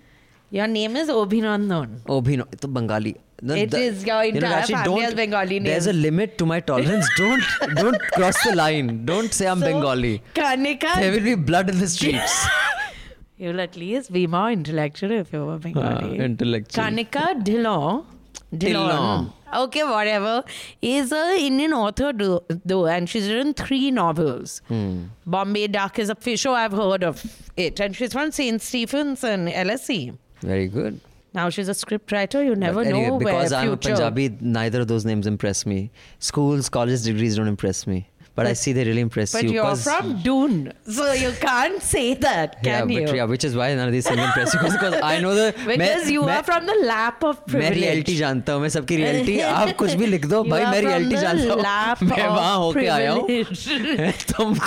[0.56, 2.02] Your name is Obhinandan.
[2.04, 3.18] Obhinon, it's Bengali.
[3.44, 5.64] The, it the, is your entire you know, actually, family Bengali name.
[5.66, 7.10] There's a limit to my tolerance.
[7.18, 7.44] don't
[7.76, 9.06] don't cross the line.
[9.06, 10.22] Don't say I'm so, Bengali.
[10.34, 12.48] Kanika, there will be blood in the streets.
[13.38, 16.20] You'll at least be more intellectual if you were Bengali.
[16.22, 16.86] Uh, intellectual.
[16.86, 18.06] Kanika Dhillon.
[18.54, 19.34] Dhillon.
[19.54, 20.42] Okay, whatever.
[20.82, 24.62] Is an Indian author do, though, and she's written three novels.
[24.70, 25.08] Hmm.
[25.26, 26.46] Bombay Duck is a fish.
[26.46, 27.26] Oh, I've heard of
[27.58, 27.82] it.
[27.82, 28.62] And she's from St.
[28.62, 30.18] Stephen's and LSE.
[30.42, 31.00] Very good.
[31.34, 32.44] Now she's a script writer.
[32.44, 33.78] You never But anyway, know because where I'm a.
[33.78, 35.92] Punjabi, neither of those names impress me.
[36.20, 39.50] Schools, college degrees don't impress me but, I see they really impress but you.
[39.50, 43.06] But you're from Doon, so you can't say that, can yeah, you?
[43.08, 45.54] But, yeah, which is why none of these things impress you because I know the
[45.68, 47.80] because मैं, you मैं, are from the lap of privilege.
[47.80, 51.22] मैं reality जानता हूँ मैं सबकी reality आप कुछ भी लिख दो भाई मैं reality
[51.22, 53.28] जानता हूँ मैं वहाँ होके आया हूँ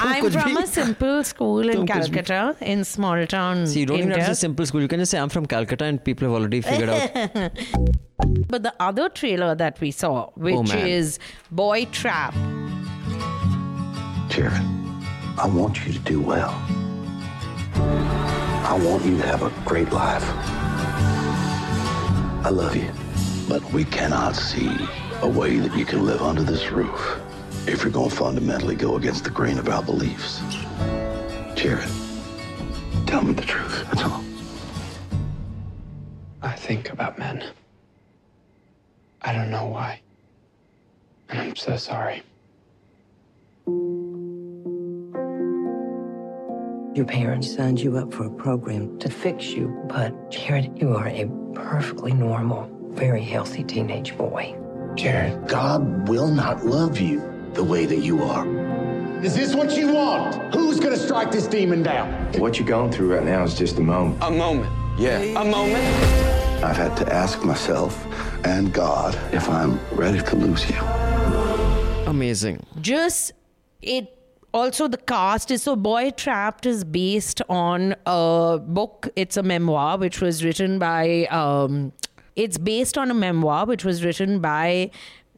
[0.09, 3.67] I'm from a simple school in Calcutta in small town.
[3.67, 4.15] So you don't India.
[4.15, 4.81] even have a simple school.
[4.81, 7.51] You can just say I'm from Calcutta and people have already figured out.
[8.49, 11.19] But the other trailer that we saw, oh, which oh, is
[11.51, 12.35] Boy Trap.
[14.39, 14.63] Jared,
[15.37, 16.51] I want you to do well.
[17.75, 20.23] I want you to have a great life.
[22.47, 22.89] I love you,
[23.49, 24.71] but we cannot see
[25.23, 27.21] a way that you can live under this roof
[27.67, 30.41] if you're going to fundamentally go against the grain of our beliefs.
[31.57, 31.91] Jared,
[33.09, 33.87] tell me the truth.
[33.91, 34.23] That's all.
[36.43, 37.45] I think about men.
[39.21, 40.01] I don't know why.
[41.29, 42.23] And I'm so sorry.
[46.95, 51.07] Your parents signed you up for a program to fix you, but Jared, you are
[51.07, 54.57] a perfectly normal, very healthy teenage boy.
[54.97, 57.23] Jared, God will not love you
[57.53, 58.47] the way that you are.
[59.23, 60.55] Is this what you want?
[60.55, 62.11] Who's gonna strike this demon down?
[62.35, 64.19] What you're going through right now is just a moment.
[64.23, 64.73] A moment.
[64.99, 65.19] Yeah.
[65.19, 65.85] A moment.
[66.65, 68.05] I've had to ask myself
[68.45, 70.77] and God if I'm ready to lose you.
[72.07, 72.65] Amazing.
[72.81, 73.33] just
[73.83, 74.18] it
[74.55, 79.99] also the cast is so boy trapped is based on a book it's a memoir
[79.99, 81.93] which was written by um
[82.37, 84.91] it's based on a memoir which was written by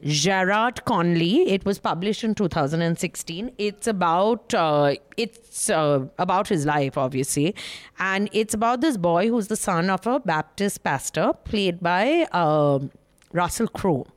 [0.03, 1.47] Garrard Conley.
[1.51, 3.51] It was published in 2016.
[3.59, 7.53] It's about uh, it's uh, about his life, obviously,
[7.99, 12.89] and it's about this boy who's the son of a Baptist pastor, played by um
[13.31, 14.07] Russell Crowe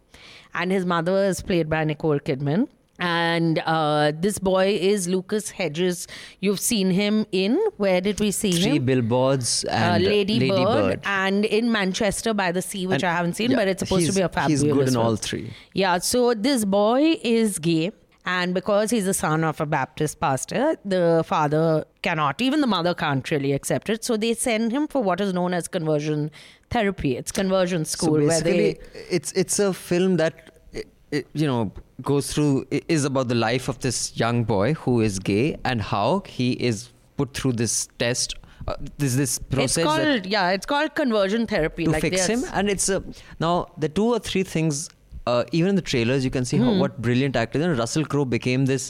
[0.54, 2.68] and his mother is played by Nicole Kidman.
[2.98, 6.06] And uh, this boy is Lucas Hedges.
[6.40, 8.84] You've seen him in where did we see Three him?
[8.84, 11.00] billboards uh, and Lady, Lady Bird, Bird.
[11.04, 14.06] and in Manchester by the Sea, which And- I haven't seen, yeah, but it's supposed
[14.06, 14.62] to be a fabulous.
[14.62, 15.52] He's good in all three.
[15.72, 17.90] Yeah, so this boy is gay,
[18.24, 22.94] and because he's the son of a Baptist pastor, the father cannot, even the mother
[22.94, 24.04] can't really accept it.
[24.04, 26.30] So they send him for what is known as conversion
[26.70, 27.16] therapy.
[27.16, 29.00] It's conversion school so where basically, they.
[29.10, 30.50] it's it's a film that
[31.14, 31.58] i- i- you know
[32.10, 32.66] goes through
[32.98, 36.06] is about the life of this young boy who is gay and how
[36.38, 38.34] he is put through this test.
[38.66, 41.84] Uh, this this It's process that- called yeah, it's called conversion therapy.
[41.84, 43.00] to like fix him and it's a
[43.46, 43.54] now
[43.86, 44.78] the two or three things
[45.32, 46.78] uh, even in the trailers you can see how, Hmm.
[46.84, 48.86] what brilliant actors and russell crowe became this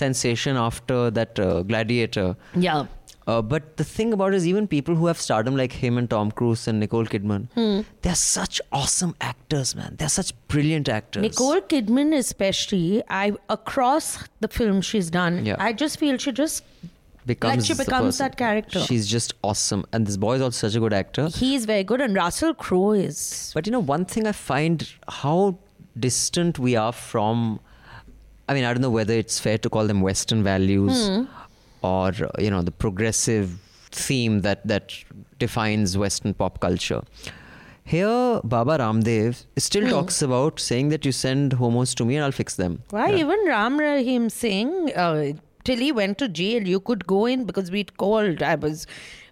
[0.00, 2.26] sensation after that uh, gladiator
[2.66, 2.86] Yeah.
[3.30, 6.08] Uh, but the thing about it is even people who have stardom like him and
[6.12, 7.80] tom cruise and nicole kidman Hmm.
[8.02, 14.06] they're such awesome actors man they're such brilliant actors Nicole Kidman, especially, I across
[14.46, 15.56] the film she's done, Yeah.
[15.68, 16.64] I just feel she just
[17.30, 18.80] becomes like she becomes that character.
[18.90, 22.00] she's just awesome and this boy is also such a good actor He's very good,
[22.00, 23.50] and Russell Crowe is.
[23.54, 24.88] But you know, one thing I find
[25.22, 25.58] how
[25.98, 27.60] distant we are from.
[28.48, 31.24] I mean, I don't know whether it's fair to call them Western values Hmm.
[31.82, 33.58] Or you know the progressive
[33.90, 34.94] theme that that
[35.38, 37.02] defines Western pop culture.
[37.84, 39.90] Here, Baba Ramdev still Hmm.
[39.90, 42.82] talks about saying that you send homos to me and I'll fix them.
[42.90, 45.32] Why even Ram Rahim Singh, uh,
[45.64, 48.42] till he went to jail, you could go in because we'd called.
[48.42, 48.86] I was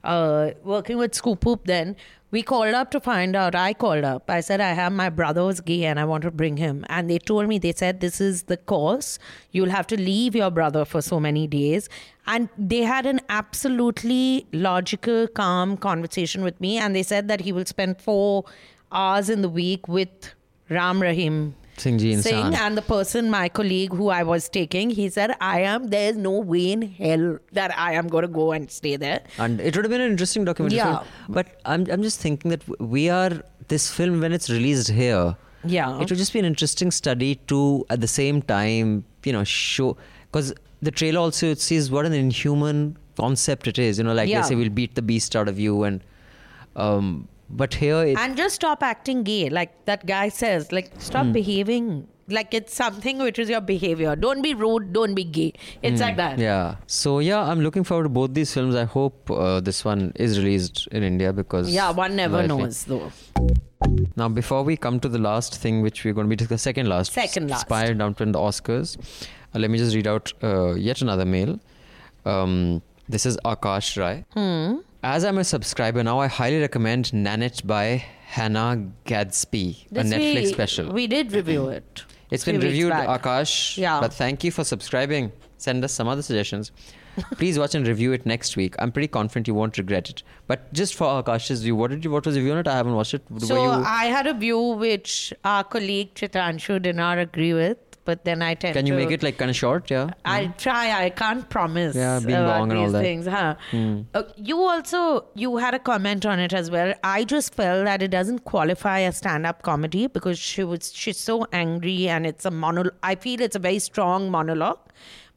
[0.04, 1.96] uh, working with ScoopWhoop then.
[2.32, 3.54] We called up to find out.
[3.54, 4.28] I called up.
[4.28, 6.84] I said, I have my brother who's gay and I want to bring him.
[6.88, 9.18] And they told me, they said, this is the course.
[9.52, 11.88] You'll have to leave your brother for so many days.
[12.26, 16.78] And they had an absolutely logical, calm conversation with me.
[16.78, 18.44] And they said that he will spend four
[18.90, 20.34] hours in the week with
[20.68, 25.34] Ram Rahim Singh Singh and the person, my colleague who I was taking, he said,
[25.40, 28.96] I am, there's no way in hell that I am going to go and stay
[28.96, 29.22] there.
[29.38, 30.98] And it would have been an interesting documentary Yeah.
[31.00, 31.08] film.
[31.28, 36.00] But I'm, I'm just thinking that we are, this film, when it's released here, Yeah.
[36.00, 39.96] it would just be an interesting study to, at the same time, you know, show.
[40.32, 43.98] Because the trailer also it says what an inhuman concept it is.
[43.98, 44.42] You know, like Yeah.
[44.42, 45.82] they say, we'll beat the beast out of you.
[45.84, 46.02] And,
[46.74, 49.48] um, but here, it, and just stop acting gay.
[49.50, 51.32] Like that guy says, like, stop Hmm.
[51.32, 52.08] behaving.
[52.28, 54.16] Like it's something which is your behavior.
[54.16, 55.52] Don't be rude, don't be gay.
[55.80, 56.34] It's like that.
[56.36, 56.40] Hmm.
[56.42, 56.74] Yeah.
[56.88, 58.74] So yeah, I'm looking forward to both these films.
[58.74, 62.48] I hope uh, this one is released in India because Yeah, one never likely.
[62.64, 63.12] knows though.
[64.16, 66.88] Now, before we come to the last thing, which we're going to be discussing, second
[66.88, 67.60] last, Second last.
[67.60, 68.96] Spy announcement the Oscars.
[69.54, 71.60] Uh, let me just read out uh, yet another mail.
[72.24, 74.24] Um, this is Akash Rai.
[74.34, 74.78] Hmm.
[75.02, 80.34] As I'm a subscriber now, I highly recommend Nanette by Hannah Gadsby, This a Netflix
[80.34, 80.92] we, special.
[80.92, 82.04] We did review it.
[82.30, 83.22] It's been reviewed, back.
[83.22, 83.76] Akash.
[83.76, 84.00] Yeah.
[84.00, 85.30] But thank you for subscribing.
[85.58, 86.72] Send us some other suggestions.
[87.36, 88.74] Please watch and review it next week.
[88.78, 90.22] I'm pretty confident you won't regret it.
[90.46, 92.10] But just for Akash's view, what did you?
[92.10, 92.68] What was your view on it?
[92.68, 93.22] I haven't watched it.
[93.38, 98.24] So you, I had a view which our colleague Chitanshu did not agree with, but
[98.24, 98.98] then I tend can you to.
[99.00, 99.90] make it like kind of short?
[99.90, 100.10] Yeah.
[100.24, 100.84] I'll try.
[101.04, 101.94] I can't promise.
[101.94, 103.02] Yeah, being about wrong and all that.
[103.02, 103.56] things, huh?
[103.70, 104.02] Hmm.
[104.14, 106.94] Uh, you also you had a comment on it as well.
[107.04, 111.46] I just felt that it doesn't qualify as stand-up comedy because she was she's so
[111.52, 112.94] angry and it's a monologue.
[113.02, 114.78] I feel it's a very strong monologue,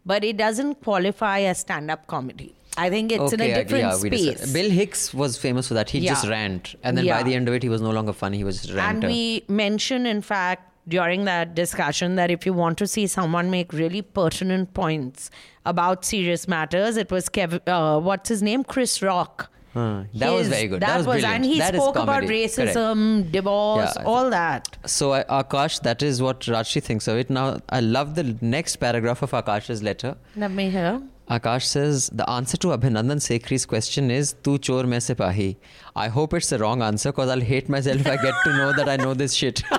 [0.06, 2.56] but it doesn't qualify as stand-up comedy.
[2.78, 4.54] I think it's in a different yeah, space.
[4.54, 5.90] Bill Hicks was famous for that.
[5.90, 6.30] He just Yeah.
[6.30, 7.18] rant, and then Yeah.
[7.18, 8.38] by the end of it, he was no longer funny.
[8.38, 9.08] He was just ranter.
[9.08, 13.50] And we mentioned, in fact, during that discussion, that if you want to see someone
[13.52, 15.30] make really pertinent points
[15.66, 18.64] about serious matters, it was Kevin, uh, what's his name?
[18.64, 19.52] Chris Rock.
[19.74, 20.06] Huh.
[20.16, 20.82] That was very good.
[20.82, 21.36] That, That, was, brilliant.
[21.36, 22.48] and he That is spoke about comedy.
[22.48, 22.58] Correct.
[22.76, 24.78] racism, divorce, Yeah, all that.
[24.86, 27.30] So, uh, Akash, that is what Rajshri thinks of it.
[27.30, 30.16] Now, I love the next paragraph of Akash's letter.
[30.36, 31.02] Let me hear.
[31.30, 35.56] Akash says, the answer to Abhinandan Sekhri's question is, Tu chor mein sipahi.
[35.96, 38.74] I hope it's the wrong answer because I'll hate myself if I get to know
[38.74, 39.62] that I know this shit.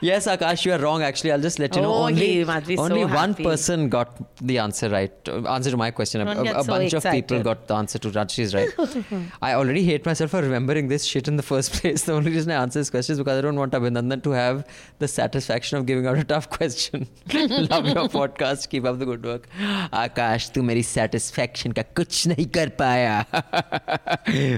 [0.00, 1.02] yes, Akash, you are wrong.
[1.02, 1.92] Actually, I'll just let you know.
[1.92, 3.44] Oh, only must so only one happy.
[3.44, 5.12] person got the answer right.
[5.28, 6.20] uh, Answer to my question.
[6.20, 8.68] A, Don't a- a so bunch of people got the answer to Rajshri's right.
[9.42, 12.02] I already hate myself for remembering this shit in the first place.
[12.02, 14.66] The only reason I answer this question is because I don't want Abhinandan to have
[14.98, 17.08] the satisfaction of giving out a tough question.
[17.32, 18.68] Love your podcast.
[18.68, 19.48] Keep up the good work.
[19.92, 23.25] Akash, तू मेरी satisfaction का कुछ नहीं कर पाया.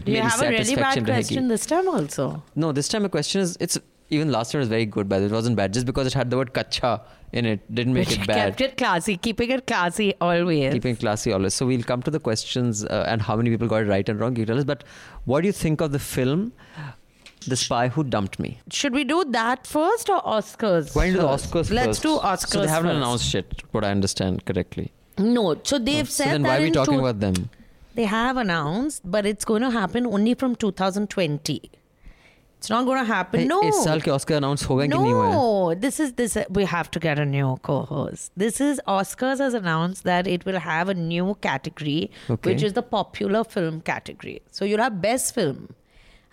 [0.06, 2.44] Do you have a really bad question this time also?
[2.56, 3.78] No, this time the question is it's
[4.10, 6.38] even last time was very good, but it wasn't bad just because it had the
[6.38, 7.74] word kacha in it.
[7.74, 8.58] Didn't make it bad.
[8.58, 10.74] Kept it classy, keeping it classy always.
[10.74, 11.54] Keeping it classy always.
[11.54, 14.20] So we'll come to the questions uh, and how many people got it right and
[14.20, 14.36] wrong.
[14.36, 14.64] You tell us.
[14.64, 14.84] But
[15.26, 16.54] what do you think of the film?
[17.48, 18.60] The Spy Who Dumped Me.
[18.72, 20.94] Should we do that first or Oscars?
[20.94, 21.52] Going to the first?
[21.52, 22.02] Oscars Let's first.
[22.02, 22.48] do Oscars.
[22.48, 22.98] So they haven't first.
[22.98, 24.92] announced yet, what I understand correctly.
[25.20, 27.50] No, so they've so said then that why are we in talking two- about them?
[27.96, 31.72] They have announced, but it's going to happen only from 2020.
[32.58, 33.40] It's not going to happen.
[33.42, 33.62] Hey, no.
[33.64, 35.34] इस साल के Oscar announce हो गए कि नहीं हुए हैं?
[35.34, 36.36] No, this is this.
[36.60, 38.32] We have to get a new co-host.
[38.44, 42.50] This is Oscars has announced that it will have a new category, Okay.
[42.52, 44.36] which is the popular film category.
[44.52, 45.62] So you'll have best film,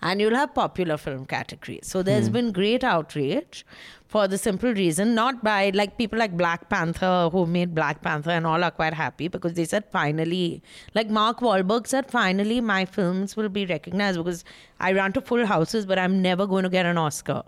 [0.02, 1.80] and you'll have popular film category.
[1.84, 2.34] So there's Hmm.
[2.34, 3.66] been great outrage
[4.08, 8.30] for the simple reason, not by like people like Black Panther who made Black Panther
[8.32, 10.62] and all are quite happy because they said finally,
[10.94, 14.46] like Mark Wahlberg said, finally my films will be recognized because
[14.80, 17.44] I run to full houses, but I'm never going to get an Oscar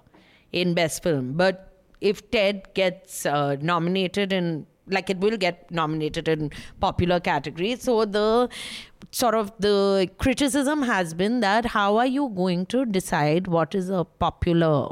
[0.52, 1.34] in best film.
[1.34, 1.72] But
[2.02, 7.76] if Ted gets uh, nominated in like it will get nominated in popular category.
[7.76, 8.50] So the
[9.12, 13.90] sort of the criticism has been that how are you going to decide what is
[13.90, 14.90] a popular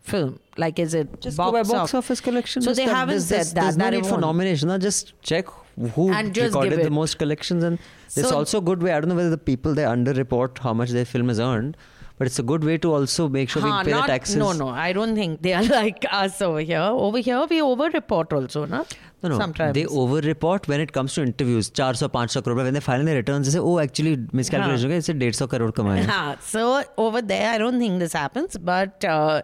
[0.00, 0.40] film?
[0.56, 2.62] Like is it Just box box off- office collection.
[2.62, 3.62] So they haven't there's, said that.
[3.62, 4.68] There's no that need for nomination.
[4.68, 5.46] Now just check
[5.94, 8.92] who And just recorded the most collections, and So- also a good way.
[8.92, 11.76] I don't know whether the people they underreport how much their film has earned,
[12.20, 14.36] but it's a good way to also make sure we pay not, taxes.
[14.36, 16.88] No, no, I don't think they are like us over here.
[17.04, 18.84] Over here, we over report also, na?
[19.22, 19.38] No, no.
[19.38, 19.72] Sometimes.
[19.72, 21.70] They over report when it comes to interviews.
[21.74, 22.56] 400, 500 crore.
[22.56, 24.90] When they finally return, returns, they say, oh, actually, miscalculation.
[24.90, 24.96] Huh.
[24.96, 25.72] It's 150 crore.
[25.72, 26.42] Kamaya.
[26.42, 28.58] So over there, I don't think this happens.
[28.58, 29.40] But uh,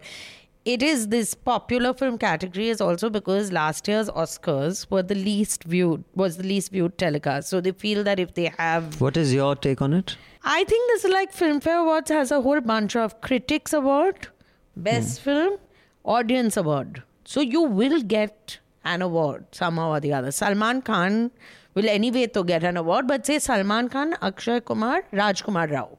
[0.67, 5.63] it is this popular film category is also because last year's Oscars were the least
[5.63, 7.49] viewed was the least viewed telecast.
[7.49, 10.17] So they feel that if they have, What is your take on it?
[10.43, 14.27] I think this is like Filmfare Awards has a whole bunch of critics award,
[14.77, 15.25] best hmm.
[15.25, 15.59] film,
[16.05, 17.03] audience award.
[17.25, 20.33] So you will get an award somehow or the other.
[20.33, 21.31] Salman Khan
[21.75, 25.99] will anyway to get an award, but say Salman Khan, Akshay Kumar, Rajkumar Rao.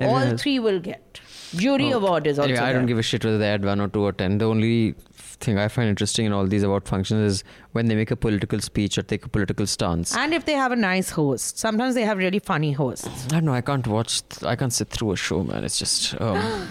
[0.00, 1.20] All three will get.
[1.56, 3.88] Jury award is also Anyway, I don't give a shit whether they had one or
[3.88, 4.38] two or ten.
[4.38, 4.94] The only
[5.40, 8.60] thing I find interesting in all these award functions is when they make a political
[8.60, 10.14] speech or take a political stance.
[10.14, 13.08] And if they have a nice host, sometimes they have really funny hosts.
[13.26, 13.54] I don't know.
[13.54, 14.22] I can't watch.
[14.28, 15.64] th- I can't sit through a show, man.
[15.64, 16.20] It's just.
[16.20, 16.68] Um,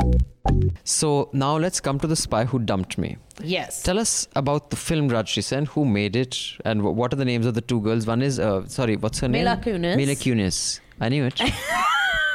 [0.84, 3.16] so now let's come to the spy who dumped me.
[3.42, 3.82] Yes.
[3.82, 7.24] Tell us about the film Rajshri Sen, who made it, and wh- what are the
[7.24, 8.06] names of the two girls?
[8.06, 9.44] One is, uh, sorry, what's her name?
[9.44, 9.96] Mila Kunis.
[9.96, 10.80] Mila Kunis.
[11.00, 11.40] I knew it.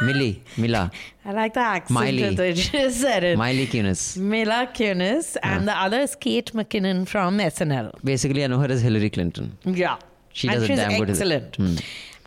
[0.01, 0.91] Millie, Mila,
[1.25, 2.35] I like the accent Miley.
[2.35, 3.37] that just said it.
[3.37, 4.17] Miley Kunis.
[4.17, 7.93] Mila Kunis, and the other is Kate McKinnon from SNL.
[8.03, 9.57] Basically, I know her as Hillary Clinton.
[9.65, 9.97] Yeah.
[10.33, 11.09] She and does a she's damn good.
[11.09, 11.55] excellent.
[11.55, 11.75] Hmm.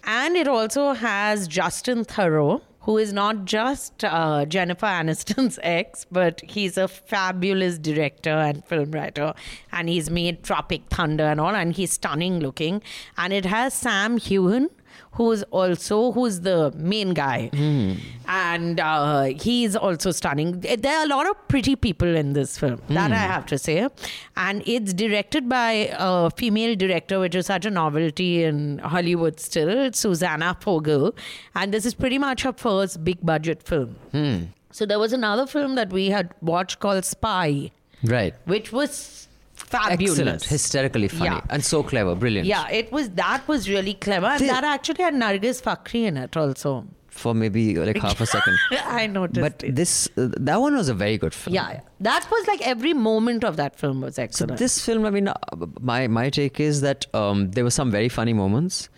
[0.04, 6.40] And it also has Justin Theroux, who is not just uh, Jennifer Aniston's ex, but
[6.42, 9.32] he's a fabulous director and film writer.
[9.70, 12.82] And he's made Tropic Thunder and all, and he's stunning looking.
[13.16, 14.70] And it has Sam Heughan,
[15.12, 17.92] who's also who's the main guy, Hmm.
[18.28, 20.60] and uh, he's also stunning.
[20.60, 22.80] There are a lot of pretty people in this film.
[22.88, 23.30] That I Hmm.
[23.32, 23.88] have to say,
[24.36, 29.92] and it's directed by a female director, which is such a novelty in Hollywood still,
[29.92, 31.14] Susanna Fogel,
[31.54, 33.96] and this is pretty much her first big budget film.
[34.12, 34.36] Hmm.
[34.72, 37.70] So there was another film that we had watched called Spy,
[38.04, 38.34] Right.
[38.44, 39.26] which was
[39.70, 40.18] fabulous.
[40.18, 40.44] Excellent.
[40.44, 41.24] Hysterically funny.
[41.36, 41.40] Yeah.
[41.50, 42.14] And so clever.
[42.14, 42.46] Brilliant.
[42.46, 46.36] Yeah, it was that was really clever, and that actually had Nargis Fakhri in it
[46.36, 46.86] also.
[47.20, 48.56] For maybe like half a second.
[48.70, 49.74] I noticed But it.
[49.74, 51.54] this, uh, that one was a very good film.
[51.54, 54.58] Yeah, yeah, that was like every moment of that film was So excellent.
[54.58, 55.34] this film, I mean, uh,
[55.80, 58.88] my my take is that um, there were some very funny moments.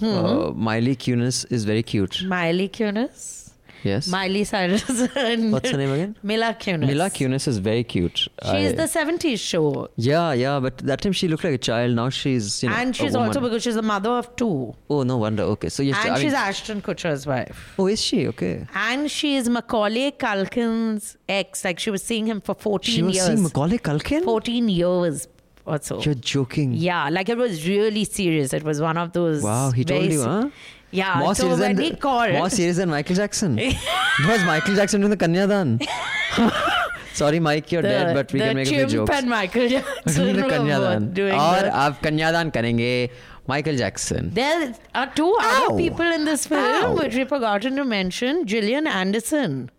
[0.00, 0.06] Hmm.
[0.06, 2.22] Uh, Miley Kunis is very cute.
[2.24, 3.41] Miley Kunis,
[3.84, 4.08] Yes.
[4.08, 4.84] Miley Cyrus,
[5.16, 6.16] and What's her name again?
[6.22, 6.86] Mila Kunis.
[6.86, 8.18] Mila Kunis is very cute.
[8.18, 11.94] She's I- the '70s show, Yeah, yeah, but that time she looked like a child.
[11.96, 12.76] Now she's you know.
[12.76, 15.42] and she's also because she's the mother of two, Oh no wonder.
[15.54, 18.66] Okay, so yes, and I mean, she's Ashton Kutcher's wife, oh, is she okay?
[18.74, 21.64] and she is Macaulay Culkin's ex.
[21.64, 23.26] Like she was seeing him for 14 She was years.
[23.26, 24.24] seeing Macaulay Culkin.
[24.24, 25.28] 14 years
[25.64, 26.00] or so.
[26.02, 26.72] You're joking.
[26.74, 28.52] Yeah, like it was really serious.
[28.52, 29.42] It was one of those.
[29.42, 30.48] Wow, he told you, huh?
[30.92, 31.18] Yeah.
[31.18, 33.56] More so when he called, more serious than Michael Jackson.
[33.56, 35.82] was Michael Jackson doing the Kanyadan?
[37.14, 39.04] Sorry, Mike, you're the, dead, but we can make a few.
[39.06, 41.12] And Michael Jackson the Kanyadan.
[41.14, 43.10] Doing और अब Kanyadan करेंगे
[43.48, 44.30] Michael Jackson.
[44.34, 45.66] There are two Ow.
[45.66, 46.96] other people in this film Ow.
[46.96, 49.70] which we forgotten to mention: Gillian Anderson.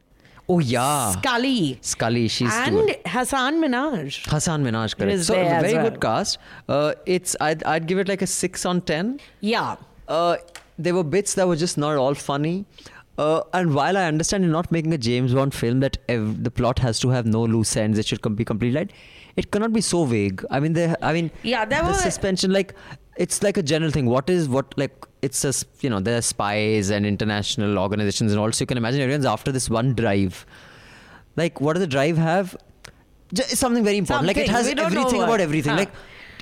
[0.49, 1.79] Oh yeah, Scully.
[1.81, 2.97] Scully, she's and good.
[3.05, 4.29] Hasan Minhaj.
[4.29, 5.23] Hasan Minhaj, correct.
[5.23, 5.89] So very well.
[5.89, 6.37] good cast.
[6.67, 9.19] Uh, it's I'd, I'd give it like a six on ten.
[9.39, 9.77] Yeah.
[10.07, 10.35] Uh,
[10.77, 12.65] there were bits that were just not all funny.
[13.17, 16.49] Uh, and while I understand you're not making a James Bond film that ev- the
[16.49, 18.91] plot has to have no loose ends, it should com- be complete.
[19.35, 20.43] It cannot be so vague.
[20.49, 20.95] I mean, there.
[21.01, 22.51] I mean, Yeah, there the were- suspension.
[22.51, 22.73] Like,
[23.15, 24.07] it's like a general thing.
[24.07, 24.73] What is what?
[24.77, 28.77] Like, it's a you know there are spies and international organizations and also you can
[28.77, 30.45] imagine everyone's after this one drive.
[31.35, 32.55] Like, what does the drive have?
[33.33, 34.27] Ju- It's something very important.
[34.27, 35.71] Like, it has We don't know everything about everything.
[35.73, 35.77] Huh.
[35.79, 35.91] Like,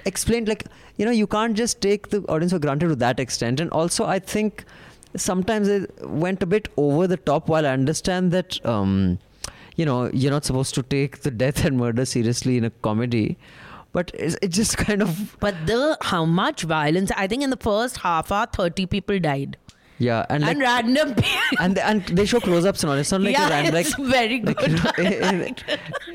[0.06, 0.66] explained, like,
[0.98, 3.60] you know, you can't just take the audience for granted to that extent.
[3.60, 4.66] And also, I think
[5.16, 8.64] sometimes it went a bit over the top while I understand that.
[8.66, 9.20] Um,
[9.78, 13.38] you know, you're not supposed to take the death and murder seriously in a comedy,
[13.94, 17.10] but it's, it just kind of But the how much violence?
[17.16, 19.58] I think in the first half hour, thirty people died,
[20.02, 21.16] yeah, and like and random.
[21.60, 22.98] and and they show close-ups and all.
[22.98, 24.58] It's not like yeah, random, like very good.
[24.98, 25.44] like, know,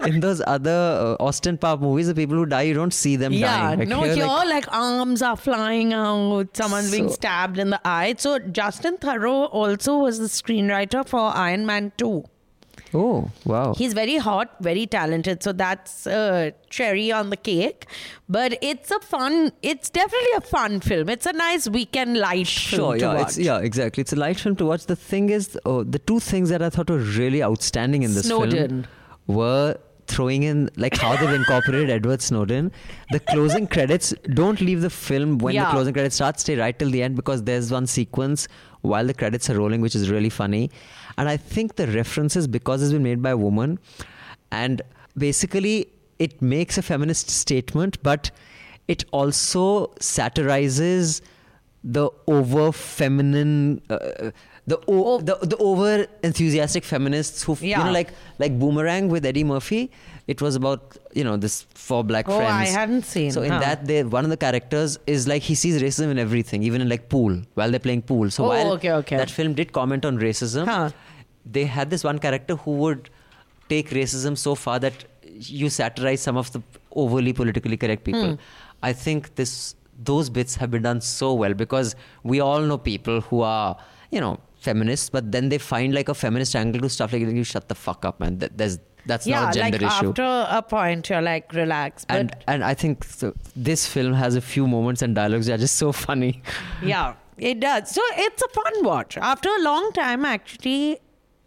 [0.02, 3.14] in, in those other uh, Austin Park movies, the people who die, you don't see
[3.16, 3.78] them yeah, dying.
[3.80, 8.14] Like no, here, like- like, arms are flying out, someone's being stabbed in the eye.
[8.18, 12.24] So Justin Theroux also was the screenwriter for Iron Man Two.
[13.00, 15.42] Oh wow, He's very hot, very talented.
[15.42, 17.86] So that's a cherry on the cake.
[18.36, 21.08] But it's a fun, it's definitely a fun film.
[21.16, 23.26] It's a nice weekend light Sure, yeah, watch.
[23.28, 24.00] it's yeah, exactly.
[24.00, 24.86] It's a light film to watch.
[24.86, 28.26] The thing is, oh, the two things that I thought were really outstanding in this
[28.26, 28.68] Snowden.
[28.68, 28.86] film
[29.26, 29.76] were
[30.08, 32.70] throwing in like how they've incorporated Edward Snowden.
[33.10, 36.38] The closing credits don't leave the film when the closing credits start.
[36.40, 38.46] Stay right till the end because there's one sequence
[38.82, 40.70] while the credits are rolling, which is really funny.
[41.18, 43.78] And I think the references because it's been made by a woman,
[44.50, 44.82] and
[45.16, 45.88] basically
[46.18, 48.30] it makes a feminist statement, but
[48.88, 51.22] it also satirizes
[51.84, 54.30] the over feminine uh,
[54.66, 59.24] the o- the the over enthusiastic feminists who f- you know like like boomerang with
[59.24, 59.90] eddie murphy.
[60.26, 62.52] It was about you know this four black Oh, friends.
[62.52, 63.60] I hadn't seen, so in huh.
[63.60, 66.88] that they one of the characters is like he sees racism in everything even in
[66.88, 68.28] like pool while they're playing pool.
[68.30, 69.16] So Oh, while okay, okay.
[69.16, 70.66] that film did comment on racism
[71.50, 73.10] they had this one character who would
[73.68, 78.30] take racism so far that you satirize some of the overly politically correct people.
[78.30, 78.34] Hmm.
[78.82, 83.20] I think this those bits have been done so well because we all know people
[83.22, 83.76] who are
[84.10, 87.44] you know feminists, but then they find like a feminist angle to stuff like you
[87.44, 88.38] shut the fuck up, man.
[88.38, 90.08] There's that's yeah, not a gender like issue.
[90.08, 92.04] after a point, you're like, relax.
[92.04, 95.54] But and and I think so, this film has a few moments and dialogues that
[95.54, 96.42] are just so funny.
[96.82, 97.90] yeah, it does.
[97.90, 99.16] So it's a fun watch.
[99.16, 100.98] After a long time, actually,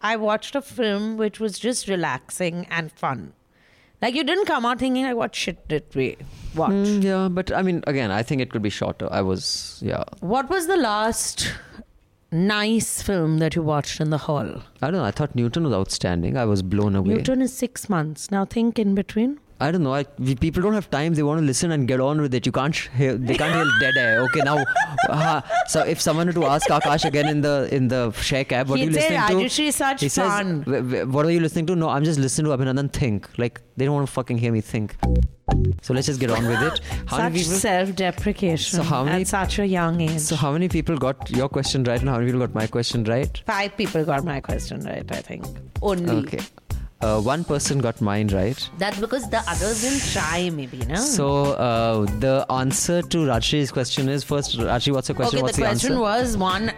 [0.01, 3.33] I watched a film which was just relaxing and fun.
[4.01, 6.17] Like you didn't come out thinking like, what shit did we
[6.55, 6.71] watch?
[6.71, 9.11] Mm, yeah, but I mean, again, I think it could be shorter.
[9.11, 10.03] I was, yeah.
[10.21, 11.53] What was the last
[12.31, 14.63] nice film that you watched in the hall?
[14.81, 15.03] I don't know.
[15.03, 16.37] I thought Newton was outstanding.
[16.37, 17.15] I was blown away.
[17.15, 18.31] Newton is six months.
[18.31, 19.39] Now think in between.
[19.61, 19.93] I don't know.
[19.93, 21.13] I, we, people don't have time.
[21.15, 22.45] They want to listen and get on with it.
[22.45, 23.15] You can't hear.
[23.17, 24.21] They can't hear dead air.
[24.23, 24.63] Okay, now.
[25.09, 28.67] Uh, so if someone were to ask Akash again in the in the share cab,
[28.69, 29.33] what are He'd you listening to?
[29.45, 31.75] "Rajesh is such he says, fun." "Wh- wh- What are you listening to?
[31.75, 33.27] No, I'm just listening to Abhinandan think.
[33.39, 34.95] Like they don't want to fucking hear me think.
[35.81, 36.81] So let's just get on with it.
[37.07, 37.53] How such people?
[37.53, 40.19] self-deprecation So how many- at such a young age.
[40.19, 43.03] So how many people got your question right and how many people got my question
[43.05, 43.41] right?
[43.47, 45.45] Five people got my question right, I think.
[45.81, 46.17] Only.
[46.17, 46.39] Okay.
[47.01, 48.69] Uh, one person got mine right.
[48.77, 50.95] That's because the others didn't try, maybe, no?
[50.95, 55.37] So uh, the answer to Raji's question is first, Raji, what's your question?
[55.37, 56.01] okay, what's the question answer?
[56.01, 56.73] was one,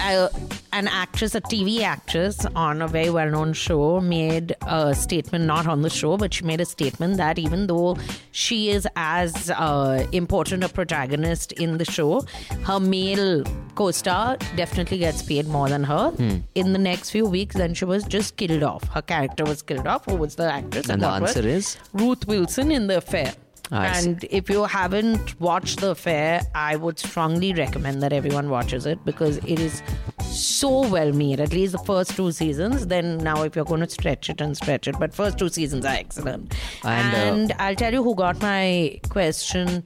[0.00, 0.28] uh,
[0.72, 5.66] an actress, a TV actress on a very well known show made a statement, not
[5.66, 7.96] on the show, but she made a statement that even though
[8.30, 12.24] she is as uh, important a protagonist in the show,
[12.62, 13.42] her male
[13.74, 16.10] co star definitely gets paid more than her.
[16.10, 16.36] Hmm.
[16.54, 18.84] In the next few weeks, then she was just killed off.
[18.88, 20.04] Her character was killed off.
[20.06, 20.88] Who was the actress?
[20.88, 21.36] And the what was?
[21.36, 21.76] answer is?
[21.92, 23.34] Ruth Wilson in The Affair.
[23.72, 24.10] I see.
[24.10, 29.02] and if you haven't watched The Affair, I would strongly recommend that everyone watches it
[29.06, 29.82] because it is
[30.22, 31.40] so well made.
[31.40, 32.86] At least the first two seasons.
[32.88, 35.86] Then now, if you're going to stretch it and stretch it, but first two seasons
[35.86, 36.54] are excellent.
[36.84, 39.84] And, uh, I'll tell you who got my question.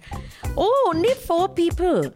[0.56, 2.12] Oh, only four people: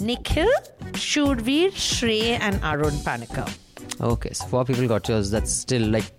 [0.00, 0.50] Nikhil,
[0.92, 3.54] Shurveer, Shrey, and Arun Panika.
[4.00, 5.30] Okay, so four people got yours.
[5.30, 6.10] That's still like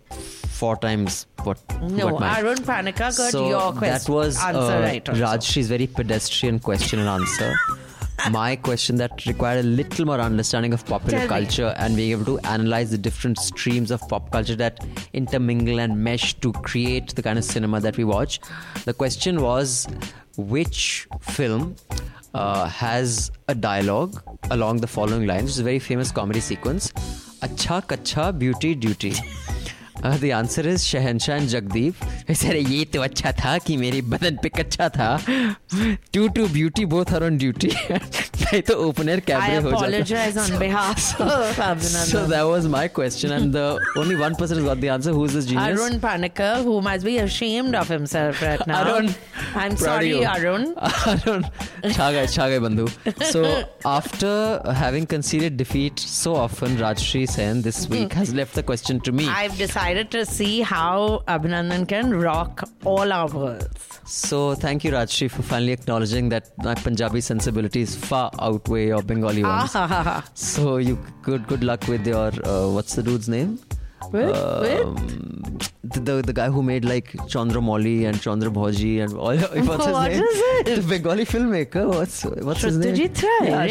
[0.54, 1.60] four times what.
[1.82, 2.46] No, mine.
[2.46, 3.94] Arun Panika got so your question.
[3.94, 5.10] That was answer uh, right.
[5.10, 5.22] also.
[5.22, 7.54] Rajshri's very pedestrian question and answer.
[8.32, 11.28] My question that required a little more understanding of popular Tell me.
[11.28, 16.02] culture and being able to analyze the different streams of pop culture that intermingle and
[16.02, 18.40] mesh to create the kind of cinema that we watch.
[18.86, 19.88] The question was
[20.38, 21.76] which film
[22.34, 26.92] uh, has a dialogue along the following lines, is a very famous comedy sequence
[27.42, 29.16] Acha Kacha Beauty Duty.
[30.04, 31.96] Uh, is Shahenshah and Jagdeep.
[32.30, 35.10] इसे अरे ये तो अच्छा था कि मेरे बदन पे कच्चा था
[36.14, 40.60] to to beauty both are on duty नहीं तो ओपनर I कैबरे हो on जाता
[40.60, 42.12] behalf of Abhinandan.
[42.12, 45.14] So that was my question, and the only one person has got the answer.
[45.14, 45.80] Who's this genius?
[45.80, 48.82] Arun Panikar, who must be ashamed of himself right now.
[48.84, 49.16] Arun,
[49.56, 50.26] I'm proud of sorry, you.
[50.26, 50.68] Arun.
[51.14, 51.48] Arun,
[51.86, 52.90] छा गए छा गए बंधु.
[53.32, 53.46] So
[53.86, 54.34] after
[54.82, 59.30] having conceded defeat so often, Rajshri Sen this week has left the question to me.
[59.30, 64.00] I've decided to see how Abhinandan can rock all our worlds.
[64.06, 69.44] So thank you, Rajshri, for finally acknowledging that my Punjabi sensibilities far outweigh your Bengali
[69.44, 69.72] ones.
[69.76, 70.24] Ah.
[70.34, 73.60] So you good good luck with your uh, what's the dude's name?
[74.12, 75.43] With- Um,
[75.84, 79.54] the, the the guy who made like Chandra Molly and Chandra Bhoji and all what's
[79.56, 80.24] his What name?
[80.24, 80.82] is it?
[80.82, 81.88] The Bengali filmmaker.
[81.88, 82.96] What's what's his name?
[82.96, 83.68] Ray, Yeah,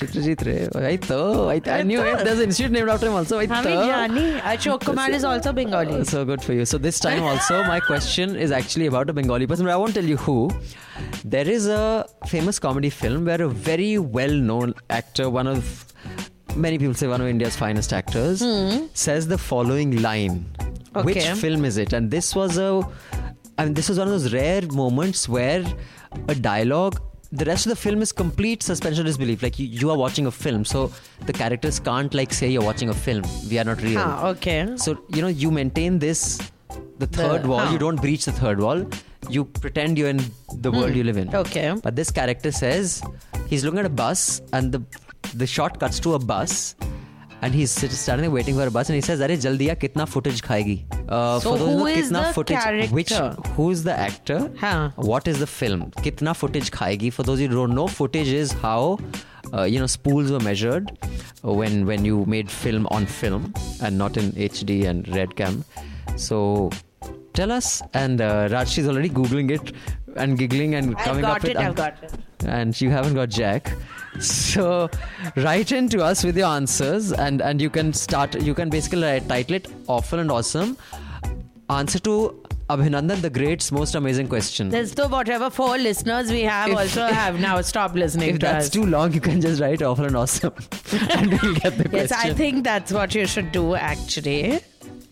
[0.00, 0.88] Satyajit Ray.
[0.92, 2.24] I thought I, I knew it.
[2.24, 3.38] There's an institute named after him also.
[3.38, 4.10] I thought.
[4.54, 6.04] Ashok Kumar is also Bengali.
[6.14, 6.64] So good for you.
[6.64, 9.94] So this time also, my question is actually about a Bengali person, but I won't
[9.94, 10.50] tell you who.
[11.24, 15.84] There is a famous comedy film where a very well-known actor, one of
[16.56, 18.86] many people say one of India's finest actors, hmm.
[18.94, 20.44] says the following line.
[21.02, 21.92] Which film is it?
[21.92, 22.82] And this was a,
[23.58, 25.64] I mean, this was one of those rare moments where
[26.28, 27.00] a dialogue.
[27.32, 29.42] The rest of the film is complete suspension of disbelief.
[29.42, 30.92] Like you, you are watching a film, so
[31.26, 33.24] the characters can't like say you're watching a film.
[33.50, 33.98] We are not real.
[33.98, 34.74] Ah, okay.
[34.76, 36.38] So you know you maintain this,
[36.98, 37.58] the third wall.
[37.58, 37.72] huh.
[37.72, 38.86] You don't breach the third wall.
[39.28, 40.20] You pretend you're in
[40.58, 41.34] the world you live in.
[41.34, 41.74] Okay.
[41.82, 43.02] But this character says
[43.48, 44.82] he's looking at a bus, and the
[45.34, 46.76] the shot cuts to a bus,
[47.44, 50.06] and he's standing there waiting for a bus and he says "Arey jaldi ya kitna
[50.14, 50.76] footage khayegi.
[51.08, 52.22] Uh, so for those who the
[52.62, 53.30] character?
[53.56, 54.38] who is the actor?
[55.12, 55.82] What is the film?
[56.06, 57.12] Kitna footage khayegi?
[57.18, 58.78] For those who don't know footage is how
[59.52, 60.90] uh, you know spools were measured
[61.42, 65.64] when when you made film on film and not in HD and red cam
[66.16, 66.70] so
[67.34, 67.82] tell us.
[67.92, 69.72] And uh, is already googling it
[70.16, 71.50] and giggling and I've coming up with.
[71.50, 72.12] it, I've got it.
[72.46, 73.72] And you haven't got Jack.
[74.20, 74.88] So
[75.36, 78.40] write in to us with your answers, and and you can start.
[78.40, 80.76] You can basically write- title it "Awful and Awesome."
[81.68, 84.68] Answer to Abhinandan the Great's most amazing question.
[84.68, 88.46] There's so whatever four listeners we have If- also have now stopped listening if to
[88.46, 88.70] that's us.
[88.70, 90.52] too long, you can just write "Awful and Awesome,"
[91.10, 92.30] and we'll get the yes, question.
[92.30, 94.60] I think that's what you should do actually.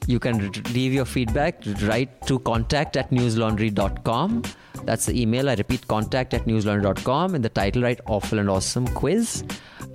[0.07, 4.43] You can leave your feedback, write to contact at newslaundry.com.
[4.85, 5.49] That's the email.
[5.49, 7.35] I repeat, contact at newslaundry.com.
[7.37, 9.45] In the title, write awful and awesome quiz.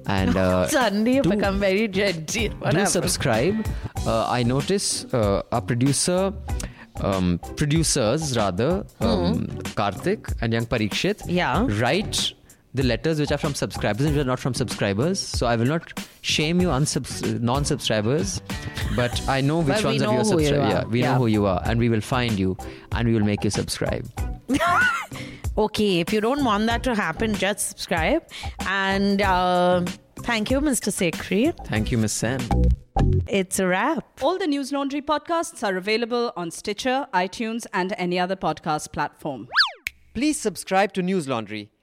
[0.06, 2.52] And uh, Suddenly you do- become very genteel.
[2.60, 2.90] What do happened?
[2.90, 3.68] subscribe.
[4.06, 6.34] Uh, I notice uh, our producer,
[7.02, 11.24] um, producers rather, um, Karthik and young Parikshit.
[11.28, 11.66] Yeah.
[11.82, 12.34] write
[12.78, 15.20] the letters which are from subscribers and which are not from subscribers.
[15.20, 18.42] So I will not shame you unsubs- non-subscribers,
[18.96, 20.74] but I know which ones know of you who are you subscribers.
[20.74, 21.12] Yeah, we Yeah.
[21.14, 22.56] know who you are, and we will find you,
[22.94, 24.08] and we will make you subscribe.
[25.58, 28.22] Okay, if you don't want that to happen, just subscribe.
[28.68, 29.84] And uh,
[30.20, 30.92] thank you, Mr.
[30.98, 31.52] Sekhri.
[31.66, 32.42] Thank you, Miss Sam.
[33.28, 34.06] It's a wrap.
[34.22, 39.48] All the Newslaundry podcasts are available on Stitcher, iTunes, and any other podcast platform.
[40.14, 41.70] Please subscribe to Newslaundry.